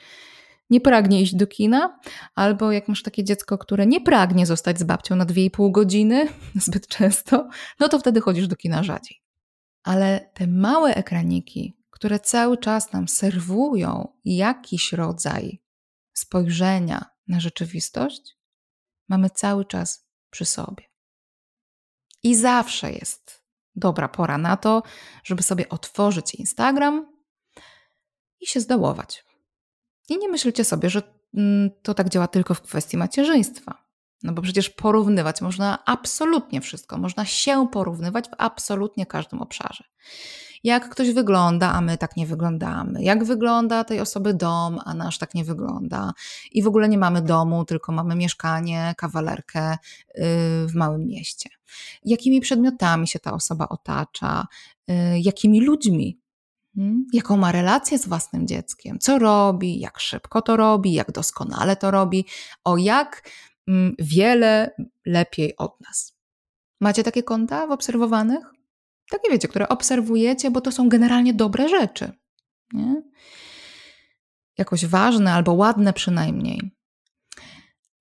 nie 0.69 0.81
pragnie 0.81 1.21
iść 1.21 1.35
do 1.35 1.47
kina, 1.47 1.99
albo 2.35 2.71
jak 2.71 2.87
masz 2.87 3.03
takie 3.03 3.23
dziecko, 3.23 3.57
które 3.57 3.85
nie 3.85 4.01
pragnie 4.01 4.45
zostać 4.45 4.79
z 4.79 4.83
babcią 4.83 5.15
na 5.15 5.25
2,5 5.25 5.71
godziny 5.71 6.27
zbyt 6.65 6.87
często, 6.87 7.49
no 7.79 7.89
to 7.89 7.99
wtedy 7.99 8.21
chodzisz 8.21 8.47
do 8.47 8.55
kina 8.55 8.83
rzadziej. 8.83 9.21
Ale 9.83 10.29
te 10.33 10.47
małe 10.47 10.95
ekraniki, 10.95 11.77
które 11.89 12.19
cały 12.19 12.57
czas 12.57 12.93
nam 12.93 13.07
serwują 13.07 14.07
jakiś 14.25 14.93
rodzaj 14.93 15.61
spojrzenia 16.13 17.05
na 17.27 17.39
rzeczywistość, 17.39 18.37
mamy 19.07 19.29
cały 19.29 19.65
czas 19.65 20.07
przy 20.29 20.45
sobie. 20.45 20.83
I 22.23 22.35
zawsze 22.35 22.91
jest 22.91 23.36
dobra 23.77 24.07
pora 24.07 24.37
na 24.37 24.57
to, 24.57 24.83
żeby 25.23 25.43
sobie 25.43 25.69
otworzyć 25.69 26.35
Instagram 26.35 27.13
i 28.39 28.47
się 28.47 28.59
zdołować. 28.59 29.25
I 30.09 30.17
nie 30.17 30.29
myślcie 30.29 30.63
sobie, 30.63 30.89
że 30.89 31.01
mm, 31.33 31.69
to 31.83 31.93
tak 31.93 32.09
działa 32.09 32.27
tylko 32.27 32.53
w 32.53 32.61
kwestii 32.61 32.97
macierzyństwa. 32.97 33.86
No 34.23 34.33
bo 34.33 34.41
przecież 34.41 34.69
porównywać 34.69 35.41
można 35.41 35.85
absolutnie 35.85 36.61
wszystko. 36.61 36.97
Można 36.97 37.25
się 37.25 37.67
porównywać 37.71 38.25
w 38.25 38.33
absolutnie 38.37 39.05
każdym 39.05 39.41
obszarze. 39.41 39.83
Jak 40.63 40.89
ktoś 40.89 41.11
wygląda, 41.11 41.73
a 41.73 41.81
my 41.81 41.97
tak 41.97 42.17
nie 42.17 42.27
wyglądamy. 42.27 43.03
Jak 43.03 43.23
wygląda 43.23 43.83
tej 43.83 43.99
osoby 43.99 44.33
dom, 44.33 44.79
a 44.85 44.93
nasz 44.93 45.17
tak 45.17 45.35
nie 45.35 45.43
wygląda. 45.43 46.13
I 46.51 46.63
w 46.63 46.67
ogóle 46.67 46.89
nie 46.89 46.97
mamy 46.97 47.21
domu, 47.21 47.65
tylko 47.65 47.91
mamy 47.91 48.15
mieszkanie, 48.15 48.93
kawalerkę 48.97 49.73
y, 49.73 49.77
w 50.67 50.75
małym 50.75 51.07
mieście. 51.07 51.49
Jakimi 52.05 52.41
przedmiotami 52.41 53.07
się 53.07 53.19
ta 53.19 53.33
osoba 53.33 53.69
otacza, 53.69 54.47
y, 54.89 54.93
jakimi 55.19 55.61
ludźmi 55.61 56.19
Hmm? 56.75 57.05
jaką 57.13 57.37
ma 57.37 57.51
relację 57.51 57.99
z 57.99 58.07
własnym 58.07 58.47
dzieckiem, 58.47 58.99
co 58.99 59.19
robi, 59.19 59.79
jak 59.79 59.99
szybko 59.99 60.41
to 60.41 60.57
robi, 60.57 60.93
jak 60.93 61.11
doskonale 61.11 61.75
to 61.75 61.91
robi, 61.91 62.25
o 62.63 62.77
jak 62.77 63.29
wiele 63.99 64.75
lepiej 65.05 65.57
od 65.57 65.81
nas. 65.81 66.17
Macie 66.81 67.03
takie 67.03 67.23
konta 67.23 67.67
w 67.67 67.71
obserwowanych? 67.71 68.45
Takie 69.09 69.31
wiecie, 69.31 69.47
które 69.47 69.69
obserwujecie, 69.69 70.51
bo 70.51 70.61
to 70.61 70.71
są 70.71 70.89
generalnie 70.89 71.33
dobre 71.33 71.69
rzeczy. 71.69 72.11
Nie? 72.73 73.01
Jakoś 74.57 74.85
ważne 74.85 75.33
albo 75.33 75.53
ładne 75.53 75.93
przynajmniej. 75.93 76.71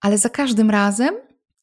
Ale 0.00 0.18
za 0.18 0.28
każdym 0.28 0.70
razem, 0.70 1.14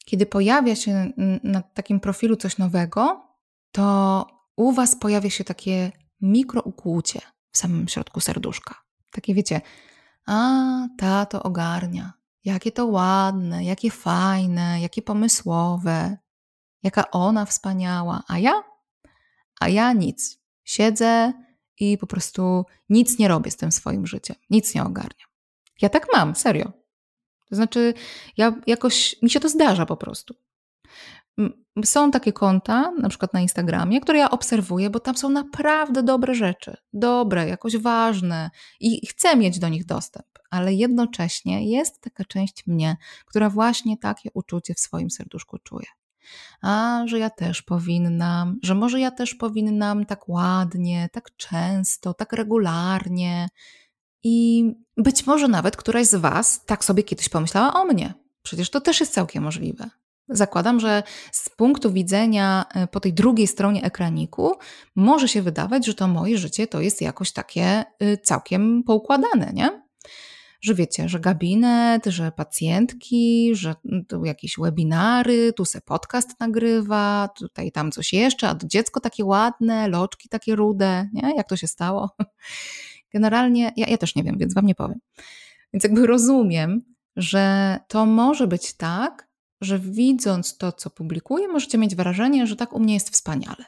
kiedy 0.05 0.25
pojawia 0.25 0.75
się 0.75 1.11
na 1.43 1.61
takim 1.61 1.99
profilu 1.99 2.35
coś 2.35 2.57
nowego, 2.57 3.27
to 3.71 4.27
u 4.55 4.71
Was 4.71 4.95
pojawia 4.95 5.29
się 5.29 5.43
takie 5.43 5.91
mikroukłucie 6.21 7.21
w 7.51 7.57
samym 7.57 7.87
środku 7.87 8.19
serduszka. 8.19 8.75
Takie 9.11 9.33
wiecie, 9.33 9.61
a 10.25 10.87
ta 10.97 11.25
to 11.25 11.43
ogarnia. 11.43 12.13
Jakie 12.45 12.71
to 12.71 12.85
ładne, 12.85 13.63
jakie 13.63 13.91
fajne, 13.91 14.81
jakie 14.81 15.01
pomysłowe, 15.01 16.17
jaka 16.83 17.11
ona 17.11 17.45
wspaniała, 17.45 18.23
a 18.27 18.39
ja? 18.39 18.63
A 19.59 19.69
ja 19.69 19.93
nic. 19.93 20.39
Siedzę 20.63 21.33
i 21.79 21.97
po 21.97 22.07
prostu 22.07 22.65
nic 22.89 23.19
nie 23.19 23.27
robię 23.27 23.51
z 23.51 23.57
tym 23.57 23.71
swoim 23.71 24.07
życiem, 24.07 24.35
nic 24.49 24.75
nie 24.75 24.83
ogarniam. 24.83 25.29
Ja 25.81 25.89
tak 25.89 26.07
mam, 26.13 26.35
serio. 26.35 26.71
To 27.49 27.55
znaczy, 27.55 27.93
ja 28.37 28.55
jakoś 28.67 29.15
mi 29.21 29.29
się 29.29 29.39
to 29.39 29.49
zdarza 29.49 29.85
po 29.85 29.97
prostu. 29.97 30.35
Są 31.85 32.11
takie 32.11 32.33
konta, 32.33 32.91
na 32.91 33.09
przykład 33.09 33.33
na 33.33 33.41
Instagramie, 33.41 34.01
które 34.01 34.19
ja 34.19 34.31
obserwuję, 34.31 34.89
bo 34.89 34.99
tam 34.99 35.17
są 35.17 35.29
naprawdę 35.29 36.03
dobre 36.03 36.35
rzeczy, 36.35 36.77
dobre, 36.93 37.47
jakoś 37.47 37.77
ważne 37.77 38.49
i 38.79 39.07
chcę 39.07 39.35
mieć 39.35 39.59
do 39.59 39.69
nich 39.69 39.85
dostęp, 39.85 40.27
ale 40.49 40.73
jednocześnie 40.73 41.69
jest 41.69 42.01
taka 42.01 42.25
część 42.25 42.67
mnie, 42.67 42.97
która 43.25 43.49
właśnie 43.49 43.97
takie 43.97 44.29
uczucie 44.33 44.73
w 44.73 44.79
swoim 44.79 45.09
serduszku 45.09 45.57
czuje. 45.57 45.85
A, 46.61 47.03
że 47.05 47.19
ja 47.19 47.29
też 47.29 47.61
powinnam, 47.61 48.59
że 48.63 48.75
może 48.75 48.99
ja 48.99 49.11
też 49.11 49.35
powinnam 49.35 50.05
tak 50.05 50.29
ładnie, 50.29 51.09
tak 51.11 51.35
często, 51.35 52.13
tak 52.13 52.33
regularnie. 52.33 53.47
I 54.23 54.65
być 54.97 55.25
może 55.27 55.47
nawet 55.47 55.77
któraś 55.77 56.07
z 56.07 56.15
Was 56.15 56.65
tak 56.65 56.85
sobie 56.85 57.03
kiedyś 57.03 57.29
pomyślała 57.29 57.73
o 57.73 57.85
mnie. 57.85 58.13
Przecież 58.43 58.69
to 58.69 58.81
też 58.81 58.99
jest 58.99 59.13
całkiem 59.13 59.43
możliwe. 59.43 59.89
Zakładam, 60.33 60.79
że 60.79 61.03
z 61.31 61.49
punktu 61.49 61.91
widzenia 61.91 62.65
e, 62.73 62.87
po 62.87 62.99
tej 62.99 63.13
drugiej 63.13 63.47
stronie 63.47 63.83
ekraniku 63.83 64.55
może 64.95 65.27
się 65.27 65.41
wydawać, 65.41 65.85
że 65.85 65.93
to 65.93 66.07
moje 66.07 66.37
życie 66.37 66.67
to 66.67 66.81
jest 66.81 67.01
jakoś 67.01 67.31
takie 67.31 67.83
y, 68.03 68.17
całkiem 68.17 68.83
poukładane, 68.83 69.51
nie? 69.53 69.83
Że 70.61 70.75
wiecie, 70.75 71.09
że 71.09 71.19
gabinet, 71.19 72.05
że 72.05 72.31
pacjentki, 72.31 73.51
że 73.55 73.75
tu 74.07 74.25
jakieś 74.25 74.55
webinary, 74.57 75.53
tu 75.53 75.65
se 75.65 75.81
podcast 75.81 76.39
nagrywa, 76.39 77.29
tutaj 77.37 77.71
tam 77.71 77.91
coś 77.91 78.13
jeszcze, 78.13 78.49
a 78.49 78.55
dziecko 78.63 78.99
takie 78.99 79.25
ładne, 79.25 79.87
loczki 79.87 80.29
takie 80.29 80.55
rude, 80.55 81.09
nie? 81.13 81.35
Jak 81.37 81.49
to 81.49 81.55
się 81.55 81.67
stało? 81.67 82.09
Generalnie 83.13 83.71
ja, 83.77 83.87
ja 83.87 83.97
też 83.97 84.15
nie 84.15 84.23
wiem, 84.23 84.37
więc 84.37 84.53
wam 84.53 84.65
nie 84.65 84.75
powiem. 84.75 84.99
Więc 85.73 85.83
jakby 85.83 86.07
rozumiem, 86.07 86.81
że 87.15 87.77
to 87.87 88.05
może 88.05 88.47
być 88.47 88.73
tak, 88.73 89.32
że 89.63 89.79
widząc 89.79 90.57
to, 90.57 90.71
co 90.71 90.89
publikuję, 90.89 91.47
możecie 91.47 91.77
mieć 91.77 91.95
wrażenie, 91.95 92.47
że 92.47 92.55
tak 92.55 92.73
u 92.73 92.79
mnie 92.79 92.93
jest 92.93 93.09
wspaniale. 93.09 93.65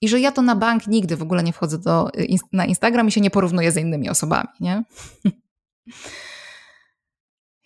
I 0.00 0.08
że 0.08 0.20
ja 0.20 0.32
to 0.32 0.42
na 0.42 0.56
bank 0.56 0.86
nigdy 0.86 1.16
w 1.16 1.22
ogóle 1.22 1.42
nie 1.42 1.52
wchodzę 1.52 1.78
do, 1.78 2.14
y, 2.14 2.36
na 2.52 2.64
Instagram 2.64 3.08
i 3.08 3.12
się 3.12 3.20
nie 3.20 3.30
porównuję 3.30 3.72
z 3.72 3.76
innymi 3.76 4.10
osobami, 4.10 4.48
nie? 4.60 4.84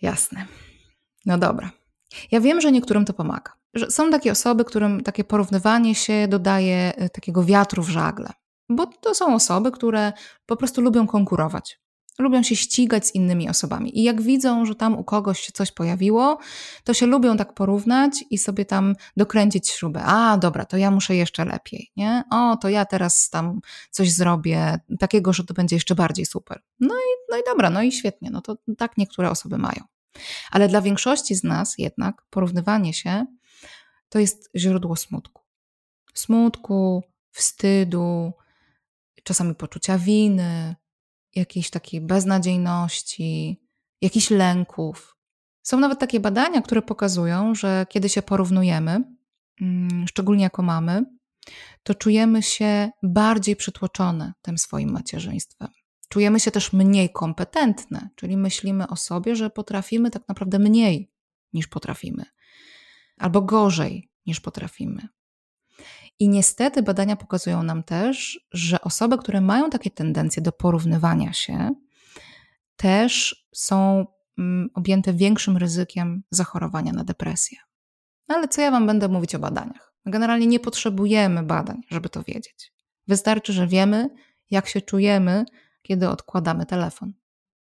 Jasne. 0.02 0.46
No 1.26 1.38
dobra. 1.38 1.70
Ja 2.30 2.40
wiem, 2.40 2.60
że 2.60 2.72
niektórym 2.72 3.04
to 3.04 3.12
pomaga. 3.12 3.52
Że 3.74 3.90
są 3.90 4.10
takie 4.10 4.32
osoby, 4.32 4.64
którym 4.64 5.02
takie 5.02 5.24
porównywanie 5.24 5.94
się 5.94 6.28
dodaje 6.28 6.92
y, 7.02 7.10
takiego 7.10 7.44
wiatru 7.44 7.82
w 7.82 7.88
żagle. 7.88 8.28
Bo 8.68 8.86
to 8.86 9.14
są 9.14 9.34
osoby, 9.34 9.72
które 9.72 10.12
po 10.46 10.56
prostu 10.56 10.80
lubią 10.80 11.06
konkurować 11.06 11.80
lubią 12.18 12.42
się 12.42 12.56
ścigać 12.56 13.06
z 13.06 13.14
innymi 13.14 13.48
osobami. 13.48 13.98
I 13.98 14.02
jak 14.02 14.22
widzą, 14.22 14.66
że 14.66 14.74
tam 14.74 14.98
u 14.98 15.04
kogoś 15.04 15.40
się 15.40 15.52
coś 15.52 15.72
pojawiło, 15.72 16.38
to 16.84 16.94
się 16.94 17.06
lubią 17.06 17.36
tak 17.36 17.54
porównać 17.54 18.24
i 18.30 18.38
sobie 18.38 18.64
tam 18.64 18.94
dokręcić 19.16 19.68
śrubę. 19.70 20.02
A, 20.04 20.36
dobra, 20.36 20.64
to 20.64 20.76
ja 20.76 20.90
muszę 20.90 21.16
jeszcze 21.16 21.44
lepiej, 21.44 21.92
nie? 21.96 22.24
O, 22.30 22.56
to 22.56 22.68
ja 22.68 22.84
teraz 22.84 23.30
tam 23.30 23.60
coś 23.90 24.12
zrobię 24.12 24.78
takiego, 24.98 25.32
że 25.32 25.44
to 25.44 25.54
będzie 25.54 25.76
jeszcze 25.76 25.94
bardziej 25.94 26.26
super. 26.26 26.62
No 26.80 26.94
i, 26.94 27.30
no 27.30 27.38
i 27.38 27.40
dobra, 27.46 27.70
no 27.70 27.82
i 27.82 27.92
świetnie, 27.92 28.30
no 28.30 28.40
to 28.40 28.56
tak 28.78 28.96
niektóre 28.98 29.30
osoby 29.30 29.58
mają. 29.58 29.84
Ale 30.50 30.68
dla 30.68 30.80
większości 30.80 31.34
z 31.34 31.44
nas 31.44 31.74
jednak 31.78 32.22
porównywanie 32.30 32.94
się 32.94 33.26
to 34.08 34.18
jest 34.18 34.50
źródło 34.56 34.96
smutku. 34.96 35.42
Smutku, 36.14 37.02
wstydu, 37.30 38.32
czasami 39.24 39.54
poczucia 39.54 39.98
winy, 39.98 40.76
jakiejś 41.34 41.70
takiej 41.70 42.00
beznadziejności, 42.00 43.60
jakichś 44.00 44.30
lęków. 44.30 45.16
Są 45.62 45.80
nawet 45.80 45.98
takie 45.98 46.20
badania, 46.20 46.62
które 46.62 46.82
pokazują, 46.82 47.54
że 47.54 47.86
kiedy 47.88 48.08
się 48.08 48.22
porównujemy, 48.22 49.04
mm, 49.60 50.08
szczególnie 50.08 50.42
jako 50.42 50.62
mamy, 50.62 51.04
to 51.82 51.94
czujemy 51.94 52.42
się 52.42 52.90
bardziej 53.02 53.56
przytłoczone 53.56 54.32
tym 54.42 54.58
swoim 54.58 54.92
macierzyństwem. 54.92 55.68
Czujemy 56.08 56.40
się 56.40 56.50
też 56.50 56.72
mniej 56.72 57.10
kompetentne, 57.10 58.08
czyli 58.16 58.36
myślimy 58.36 58.88
o 58.88 58.96
sobie, 58.96 59.36
że 59.36 59.50
potrafimy 59.50 60.10
tak 60.10 60.28
naprawdę 60.28 60.58
mniej 60.58 61.12
niż 61.52 61.66
potrafimy, 61.66 62.24
albo 63.16 63.42
gorzej 63.42 64.10
niż 64.26 64.40
potrafimy. 64.40 65.08
I 66.18 66.28
niestety 66.28 66.82
badania 66.82 67.16
pokazują 67.16 67.62
nam 67.62 67.82
też, 67.82 68.40
że 68.52 68.80
osoby, 68.80 69.18
które 69.18 69.40
mają 69.40 69.70
takie 69.70 69.90
tendencje 69.90 70.42
do 70.42 70.52
porównywania 70.52 71.32
się, 71.32 71.74
też 72.76 73.44
są 73.54 74.06
mm, 74.38 74.70
objęte 74.74 75.12
większym 75.12 75.56
ryzykiem 75.56 76.22
zachorowania 76.30 76.92
na 76.92 77.04
depresję. 77.04 77.58
No 78.28 78.34
ale 78.34 78.48
co 78.48 78.60
ja 78.60 78.70
Wam 78.70 78.86
będę 78.86 79.08
mówić 79.08 79.34
o 79.34 79.38
badaniach? 79.38 79.94
Generalnie 80.06 80.46
nie 80.46 80.60
potrzebujemy 80.60 81.42
badań, 81.42 81.80
żeby 81.88 82.08
to 82.08 82.22
wiedzieć. 82.22 82.72
Wystarczy, 83.08 83.52
że 83.52 83.66
wiemy, 83.66 84.08
jak 84.50 84.68
się 84.68 84.80
czujemy, 84.80 85.44
kiedy 85.82 86.08
odkładamy 86.08 86.66
telefon. 86.66 87.12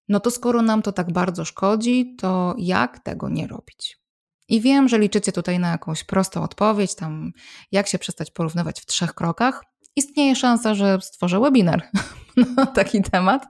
No 0.08 0.20
to 0.20 0.32
skoro 0.32 0.62
nam 0.62 0.82
to 0.82 0.92
tak 0.92 1.14
bardzo 1.14 1.46
szkodzi, 1.46 2.16
to 2.16 2.56
jak 2.58 3.00
tego 3.00 3.30
nie 3.30 3.48
robić? 3.48 4.05
I 4.48 4.62
wiem, 4.62 4.90
że 4.90 5.00
liczycie 5.00 5.32
tutaj 5.32 5.60
na 5.60 5.72
jakąś 5.72 6.04
prostą 6.04 6.44
odpowiedź, 6.44 6.96
tam 6.96 7.32
jak 7.72 7.88
się 7.88 8.00
przestać 8.00 8.32
porównywać 8.32 8.82
w 8.82 8.86
trzech 8.86 9.14
krokach. 9.14 9.64
Istnieje 9.96 10.36
szansa, 10.36 10.76
że 10.76 11.02
stworzę 11.02 11.40
webinar 11.40 11.90
na 12.58 12.66
taki 12.66 13.02
temat, 13.02 13.48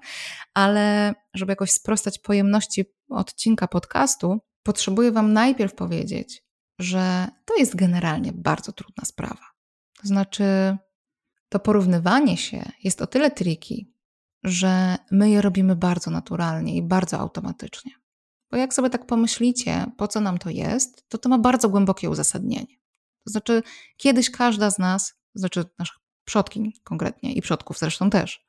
ale 0.53 1.13
żeby 1.33 1.51
jakoś 1.51 1.71
sprostać 1.71 2.19
pojemności 2.19 2.85
odcinka 3.09 3.67
podcastu, 3.67 4.39
potrzebuję 4.63 5.11
Wam 5.11 5.33
najpierw 5.33 5.75
powiedzieć, 5.75 6.43
że 6.79 7.27
to 7.45 7.55
jest 7.55 7.75
generalnie 7.75 8.31
bardzo 8.33 8.71
trudna 8.71 9.05
sprawa. 9.05 9.45
To 10.01 10.07
znaczy, 10.07 10.77
to 11.49 11.59
porównywanie 11.59 12.37
się 12.37 12.63
jest 12.83 13.01
o 13.01 13.07
tyle 13.07 13.31
triki, 13.31 13.93
że 14.43 14.97
my 15.11 15.29
je 15.29 15.41
robimy 15.41 15.75
bardzo 15.75 16.11
naturalnie 16.11 16.75
i 16.75 16.81
bardzo 16.81 17.19
automatycznie. 17.19 17.91
Bo 18.55 18.59
jak 18.59 18.73
sobie 18.73 18.89
tak 18.89 19.05
pomyślicie, 19.05 19.85
po 19.97 20.07
co 20.07 20.21
nam 20.21 20.37
to 20.37 20.49
jest, 20.49 21.09
to 21.09 21.17
to 21.17 21.29
ma 21.29 21.37
bardzo 21.37 21.69
głębokie 21.69 22.09
uzasadnienie. 22.09 22.75
To 23.23 23.31
znaczy, 23.31 23.63
kiedyś 23.97 24.31
każda 24.31 24.71
z 24.71 24.79
nas, 24.79 25.13
to 25.33 25.39
znaczy 25.39 25.65
naszych 25.79 25.97
przodkiń 26.25 26.71
konkretnie 26.83 27.33
i 27.33 27.41
przodków 27.41 27.79
zresztą 27.79 28.09
też, 28.09 28.45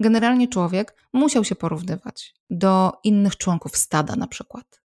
generalnie 0.00 0.48
człowiek 0.48 0.96
musiał 1.12 1.44
się 1.44 1.54
porównywać 1.54 2.34
do 2.50 2.92
innych 3.04 3.36
członków 3.36 3.76
stada 3.76 4.16
na 4.16 4.26
przykład. 4.26 4.82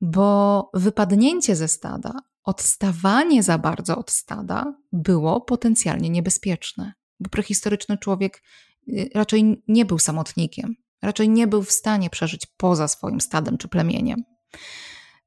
Bo 0.00 0.70
wypadnięcie 0.74 1.56
ze 1.56 1.68
stada, 1.68 2.12
odstawanie 2.44 3.42
za 3.42 3.58
bardzo 3.58 3.98
od 3.98 4.10
stada 4.10 4.74
było 4.92 5.40
potencjalnie 5.40 6.10
niebezpieczne. 6.10 6.92
Bo 7.20 7.30
prehistoryczny 7.30 7.98
człowiek 7.98 8.42
y, 8.88 9.10
raczej 9.14 9.62
nie 9.68 9.84
był 9.84 9.98
samotnikiem, 9.98 10.76
raczej 11.02 11.28
nie 11.28 11.46
był 11.46 11.62
w 11.62 11.72
stanie 11.72 12.10
przeżyć 12.10 12.46
poza 12.56 12.88
swoim 12.88 13.20
stadem 13.20 13.58
czy 13.58 13.68
plemieniem. 13.68 14.22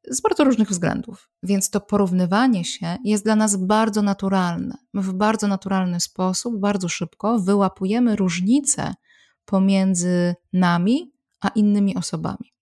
Z 0.08 0.22
bardzo 0.22 0.44
różnych 0.44 0.70
względów. 0.70 1.30
Więc 1.44 1.70
to 1.70 1.82
porównywanie 1.82 2.66
się 2.66 2.98
jest 3.04 3.24
dla 3.24 3.36
nas 3.36 3.56
bardzo 3.56 4.02
naturalne. 4.02 4.78
My 4.94 5.02
w 5.02 5.14
bardzo 5.14 5.48
naturalny 5.48 6.00
sposób, 6.00 6.60
bardzo 6.60 6.90
szybko 6.90 7.40
wyłapujemy 7.40 8.16
różnice 8.16 8.94
pomiędzy 9.46 10.36
nami 10.54 11.14
a 11.42 11.48
innymi 11.48 11.96
osobami. 11.96 12.54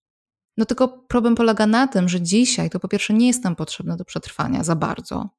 No 0.58 0.66
tylko 0.66 0.88
problem 0.88 1.36
polega 1.36 1.68
na 1.68 1.88
tym, 1.88 2.10
że 2.10 2.22
dzisiaj 2.22 2.70
to 2.70 2.80
po 2.80 2.88
pierwsze 2.88 3.14
nie 3.14 3.28
jest 3.28 3.44
nam 3.44 3.56
potrzebne 3.56 3.98
do 3.98 4.06
przetrwania 4.06 4.64
za 4.64 4.76
bardzo, 4.76 5.30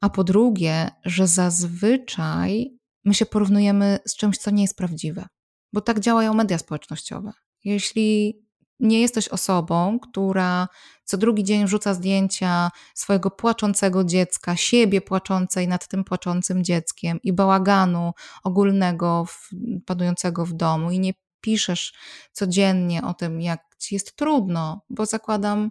a 0.00 0.10
po 0.10 0.24
drugie, 0.24 0.90
że 1.04 1.26
zazwyczaj 1.26 2.78
my 3.04 3.14
się 3.14 3.26
porównujemy 3.26 3.98
z 4.06 4.16
czymś, 4.16 4.38
co 4.38 4.50
nie 4.50 4.62
jest 4.62 4.76
prawdziwe, 4.76 5.26
bo 5.72 5.80
tak 5.80 6.00
działają 6.00 6.34
media 6.34 6.58
społecznościowe. 6.58 7.32
Jeśli 7.64 8.42
nie 8.80 9.00
jesteś 9.00 9.28
osobą, 9.28 9.98
która 10.00 10.68
co 11.04 11.16
drugi 11.16 11.44
dzień 11.44 11.64
wrzuca 11.64 11.94
zdjęcia 11.94 12.70
swojego 12.94 13.30
płaczącego 13.30 14.04
dziecka, 14.04 14.56
siebie 14.56 15.00
płaczącej 15.00 15.68
nad 15.68 15.88
tym 15.88 16.04
płaczącym 16.04 16.64
dzieckiem 16.64 17.18
i 17.22 17.32
bałaganu 17.32 18.12
ogólnego 18.44 19.24
w, 19.24 19.50
panującego 19.86 20.46
w 20.46 20.52
domu 20.52 20.90
i 20.90 21.00
nie 21.00 21.12
piszesz 21.40 21.94
codziennie 22.32 23.02
o 23.02 23.14
tym, 23.14 23.40
jak 23.40 23.76
ci 23.78 23.94
jest 23.94 24.16
trudno, 24.16 24.80
bo 24.90 25.06
zakładam, 25.06 25.70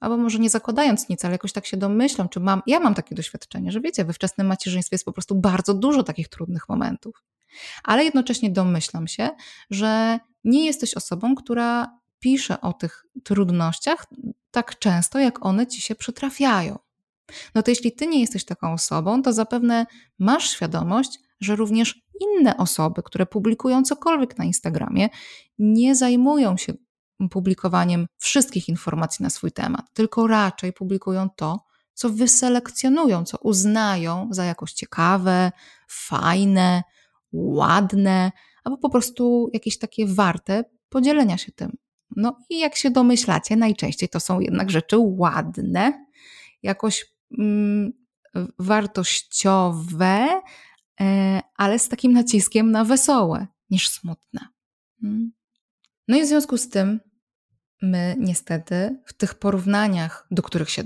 albo 0.00 0.16
może 0.16 0.38
nie 0.38 0.50
zakładając 0.50 1.08
nic, 1.08 1.24
ale 1.24 1.32
jakoś 1.32 1.52
tak 1.52 1.66
się 1.66 1.76
domyślam, 1.76 2.28
czy 2.28 2.40
mam, 2.40 2.62
ja 2.66 2.80
mam 2.80 2.94
takie 2.94 3.14
doświadczenie, 3.14 3.72
że 3.72 3.80
wiecie, 3.80 4.04
we 4.04 4.12
wczesnym 4.12 4.46
macierzyństwie 4.46 4.94
jest 4.94 5.04
po 5.04 5.12
prostu 5.12 5.34
bardzo 5.34 5.74
dużo 5.74 6.02
takich 6.02 6.28
trudnych 6.28 6.68
momentów. 6.68 7.24
Ale 7.84 8.04
jednocześnie 8.04 8.50
domyślam 8.50 9.08
się, 9.08 9.30
że 9.70 10.18
nie 10.44 10.66
jesteś 10.66 10.94
osobą, 10.94 11.34
która 11.34 11.98
pisze 12.20 12.60
o 12.60 12.72
tych 12.72 13.04
trudnościach 13.24 14.06
tak 14.50 14.78
często, 14.78 15.18
jak 15.18 15.46
one 15.46 15.66
ci 15.66 15.80
się 15.80 15.94
przytrafiają. 15.94 16.78
No 17.54 17.62
to 17.62 17.70
jeśli 17.70 17.92
ty 17.92 18.06
nie 18.06 18.20
jesteś 18.20 18.44
taką 18.44 18.72
osobą, 18.72 19.22
to 19.22 19.32
zapewne 19.32 19.86
masz 20.18 20.50
świadomość, 20.50 21.18
że 21.40 21.56
również 21.56 22.02
inne 22.20 22.56
osoby, 22.56 23.02
które 23.02 23.26
publikują 23.26 23.82
cokolwiek 23.82 24.38
na 24.38 24.44
Instagramie, 24.44 25.08
nie 25.58 25.94
zajmują 25.94 26.56
się 26.56 26.72
publikowaniem 27.30 28.06
wszystkich 28.18 28.68
informacji 28.68 29.22
na 29.22 29.30
swój 29.30 29.52
temat, 29.52 29.92
tylko 29.92 30.26
raczej 30.26 30.72
publikują 30.72 31.28
to, 31.36 31.64
co 31.94 32.10
wyselekcjonują, 32.10 33.24
co 33.24 33.38
uznają 33.38 34.28
za 34.30 34.44
jakoś 34.44 34.72
ciekawe, 34.72 35.52
fajne, 35.88 36.82
ładne, 37.32 38.32
albo 38.64 38.78
po 38.78 38.90
prostu 38.90 39.50
jakieś 39.52 39.78
takie 39.78 40.06
warte 40.06 40.64
podzielenia 40.88 41.38
się 41.38 41.52
tym. 41.52 41.76
No 42.16 42.38
i 42.50 42.58
jak 42.58 42.76
się 42.76 42.90
domyślacie, 42.90 43.56
najczęściej 43.56 44.08
to 44.08 44.20
są 44.20 44.40
jednak 44.40 44.70
rzeczy 44.70 44.96
ładne, 44.98 46.06
jakoś 46.62 47.06
mm, 47.38 47.92
wartościowe, 48.58 50.42
e, 51.00 51.40
ale 51.54 51.78
z 51.78 51.88
takim 51.88 52.12
naciskiem 52.12 52.70
na 52.70 52.84
wesołe 52.84 53.46
niż 53.70 53.88
smutne. 53.88 54.40
Mm. 55.02 55.32
No 56.08 56.16
i 56.16 56.22
w 56.22 56.26
związku 56.26 56.56
z 56.56 56.68
tym 56.68 57.00
my 57.82 58.16
niestety 58.18 59.02
w 59.06 59.12
tych 59.12 59.34
porównaniach, 59.34 60.26
do 60.30 60.42
których 60.42 60.70
się 60.70 60.82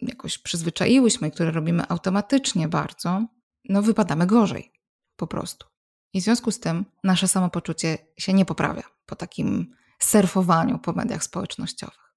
jakoś 0.00 0.38
przyzwyczaiłyśmy, 0.38 1.30
które 1.30 1.50
robimy 1.50 1.88
automatycznie 1.88 2.68
bardzo, 2.68 3.26
no 3.68 3.82
wypadamy 3.82 4.26
gorzej 4.26 4.72
po 5.16 5.26
prostu. 5.26 5.66
I 6.12 6.20
w 6.20 6.24
związku 6.24 6.50
z 6.50 6.60
tym 6.60 6.84
nasze 7.04 7.28
samopoczucie 7.28 7.98
się 8.18 8.32
nie 8.32 8.44
poprawia 8.44 8.82
po 9.06 9.16
takim 9.16 9.74
surfowaniu 9.98 10.78
po 10.78 10.92
mediach 10.92 11.24
społecznościowych. 11.24 12.14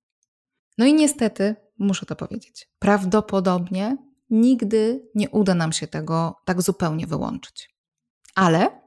No 0.78 0.86
i 0.86 0.94
niestety, 0.94 1.56
muszę 1.78 2.06
to 2.06 2.16
powiedzieć, 2.16 2.70
prawdopodobnie 2.80 3.98
nigdy 4.30 5.10
nie 5.16 5.30
uda 5.30 5.56
nam 5.56 5.74
się 5.74 5.88
tego 5.88 6.42
tak 6.46 6.62
zupełnie 6.62 7.08
wyłączyć. 7.08 7.76
Ale, 8.36 8.82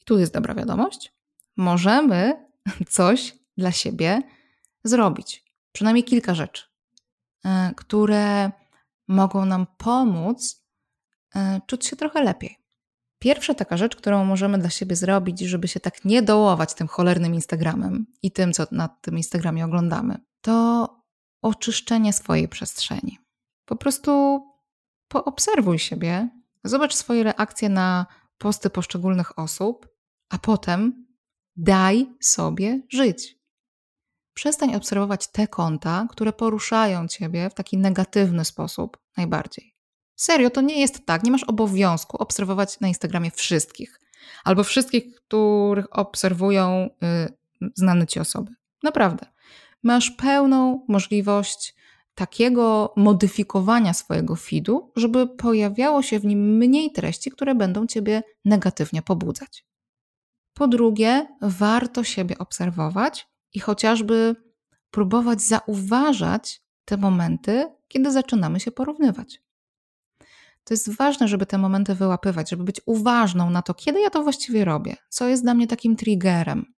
i 0.00 0.04
tu 0.04 0.18
jest 0.18 0.32
dobra 0.32 0.54
wiadomość, 0.54 1.14
możemy 1.56 2.46
coś 2.88 3.38
dla 3.56 3.72
siebie 3.72 4.22
zrobić. 4.84 5.44
Przynajmniej 5.72 6.04
kilka 6.04 6.34
rzeczy, 6.34 6.64
e, 7.44 7.72
które 7.76 8.50
mogą 9.08 9.44
nam 9.44 9.66
pomóc 9.76 10.64
e, 11.34 11.60
czuć 11.66 11.86
się 11.86 11.96
trochę 11.96 12.22
lepiej. 12.22 12.59
Pierwsza 13.20 13.54
taka 13.54 13.76
rzecz, 13.76 13.96
którą 13.96 14.24
możemy 14.24 14.58
dla 14.58 14.70
siebie 14.70 14.96
zrobić, 14.96 15.40
żeby 15.40 15.68
się 15.68 15.80
tak 15.80 16.04
nie 16.04 16.22
dołować 16.22 16.74
tym 16.74 16.88
cholernym 16.88 17.34
Instagramem 17.34 18.06
i 18.22 18.30
tym, 18.30 18.52
co 18.52 18.66
na 18.70 18.88
tym 18.88 19.16
Instagramie 19.16 19.64
oglądamy, 19.64 20.18
to 20.40 20.88
oczyszczenie 21.42 22.12
swojej 22.12 22.48
przestrzeni. 22.48 23.18
Po 23.64 23.76
prostu 23.76 24.40
poobserwuj 25.08 25.78
siebie, 25.78 26.28
zobacz 26.64 26.94
swoje 26.94 27.22
reakcje 27.22 27.68
na 27.68 28.06
posty 28.38 28.70
poszczególnych 28.70 29.38
osób, 29.38 29.88
a 30.30 30.38
potem 30.38 31.06
daj 31.56 32.06
sobie 32.20 32.82
żyć. 32.88 33.36
Przestań 34.34 34.74
obserwować 34.74 35.30
te 35.32 35.48
konta, 35.48 36.06
które 36.10 36.32
poruszają 36.32 37.08
ciebie 37.08 37.50
w 37.50 37.54
taki 37.54 37.78
negatywny 37.78 38.44
sposób 38.44 38.98
najbardziej. 39.16 39.69
Serio, 40.20 40.50
to 40.50 40.60
nie 40.60 40.80
jest 40.80 41.06
tak. 41.06 41.22
Nie 41.22 41.30
masz 41.30 41.44
obowiązku 41.44 42.16
obserwować 42.16 42.80
na 42.80 42.88
Instagramie 42.88 43.30
wszystkich. 43.30 44.00
Albo 44.44 44.64
wszystkich, 44.64 45.14
których 45.14 45.98
obserwują 45.98 46.90
y, 47.62 47.70
znane 47.74 48.06
ci 48.06 48.20
osoby. 48.20 48.52
Naprawdę. 48.82 49.26
Masz 49.82 50.10
pełną 50.10 50.84
możliwość 50.88 51.74
takiego 52.14 52.92
modyfikowania 52.96 53.94
swojego 53.94 54.36
feedu, 54.36 54.92
żeby 54.96 55.26
pojawiało 55.26 56.02
się 56.02 56.18
w 56.18 56.24
nim 56.24 56.56
mniej 56.56 56.92
treści, 56.92 57.30
które 57.30 57.54
będą 57.54 57.86
ciebie 57.86 58.22
negatywnie 58.44 59.02
pobudzać. 59.02 59.64
Po 60.54 60.68
drugie, 60.68 61.26
warto 61.42 62.04
siebie 62.04 62.38
obserwować 62.38 63.28
i 63.52 63.60
chociażby 63.60 64.36
próbować 64.90 65.42
zauważać 65.42 66.62
te 66.84 66.96
momenty, 66.96 67.66
kiedy 67.88 68.12
zaczynamy 68.12 68.60
się 68.60 68.70
porównywać. 68.70 69.49
To 70.70 70.74
jest 70.74 70.96
ważne, 70.96 71.28
żeby 71.28 71.46
te 71.46 71.58
momenty 71.58 71.94
wyłapywać, 71.94 72.50
żeby 72.50 72.64
być 72.64 72.80
uważną 72.86 73.50
na 73.50 73.62
to, 73.62 73.74
kiedy 73.74 74.00
ja 74.00 74.10
to 74.10 74.22
właściwie 74.22 74.64
robię, 74.64 74.96
co 75.08 75.28
jest 75.28 75.42
dla 75.42 75.54
mnie 75.54 75.66
takim 75.66 75.96
triggerem. 75.96 76.74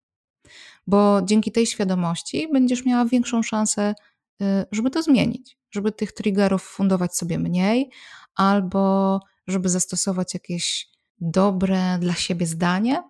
Bo 0.86 1.22
dzięki 1.24 1.52
tej 1.52 1.66
świadomości 1.66 2.48
będziesz 2.52 2.84
miała 2.84 3.04
większą 3.04 3.42
szansę, 3.42 3.94
y, 4.42 4.44
żeby 4.72 4.90
to 4.90 5.02
zmienić, 5.02 5.58
żeby 5.70 5.92
tych 5.92 6.12
triggerów 6.12 6.62
fundować 6.62 7.16
sobie 7.16 7.38
mniej, 7.38 7.90
albo 8.34 9.20
żeby 9.46 9.68
zastosować 9.68 10.34
jakieś 10.34 10.88
dobre 11.18 11.98
dla 11.98 12.14
siebie 12.14 12.46
zdanie. 12.46 13.02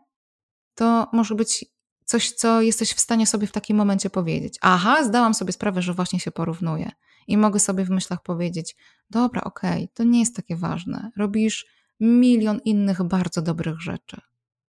To 0.74 1.08
może 1.12 1.34
być 1.34 1.64
coś, 2.04 2.32
co 2.32 2.62
jesteś 2.62 2.92
w 2.92 3.00
stanie 3.00 3.26
sobie 3.26 3.46
w 3.46 3.52
takim 3.52 3.76
momencie 3.76 4.10
powiedzieć. 4.10 4.58
Aha, 4.60 5.04
zdałam 5.04 5.34
sobie 5.34 5.52
sprawę, 5.52 5.82
że 5.82 5.94
właśnie 5.94 6.20
się 6.20 6.30
porównuję 6.30 6.90
i 7.30 7.36
mogę 7.36 7.60
sobie 7.60 7.84
w 7.84 7.90
myślach 7.90 8.22
powiedzieć: 8.22 8.76
Dobra, 9.10 9.42
okej, 9.44 9.84
okay, 9.84 9.88
to 9.94 10.04
nie 10.04 10.20
jest 10.20 10.36
takie 10.36 10.56
ważne. 10.56 11.10
Robisz 11.16 11.66
milion 12.00 12.60
innych 12.64 13.02
bardzo 13.02 13.42
dobrych 13.42 13.80
rzeczy. 13.80 14.20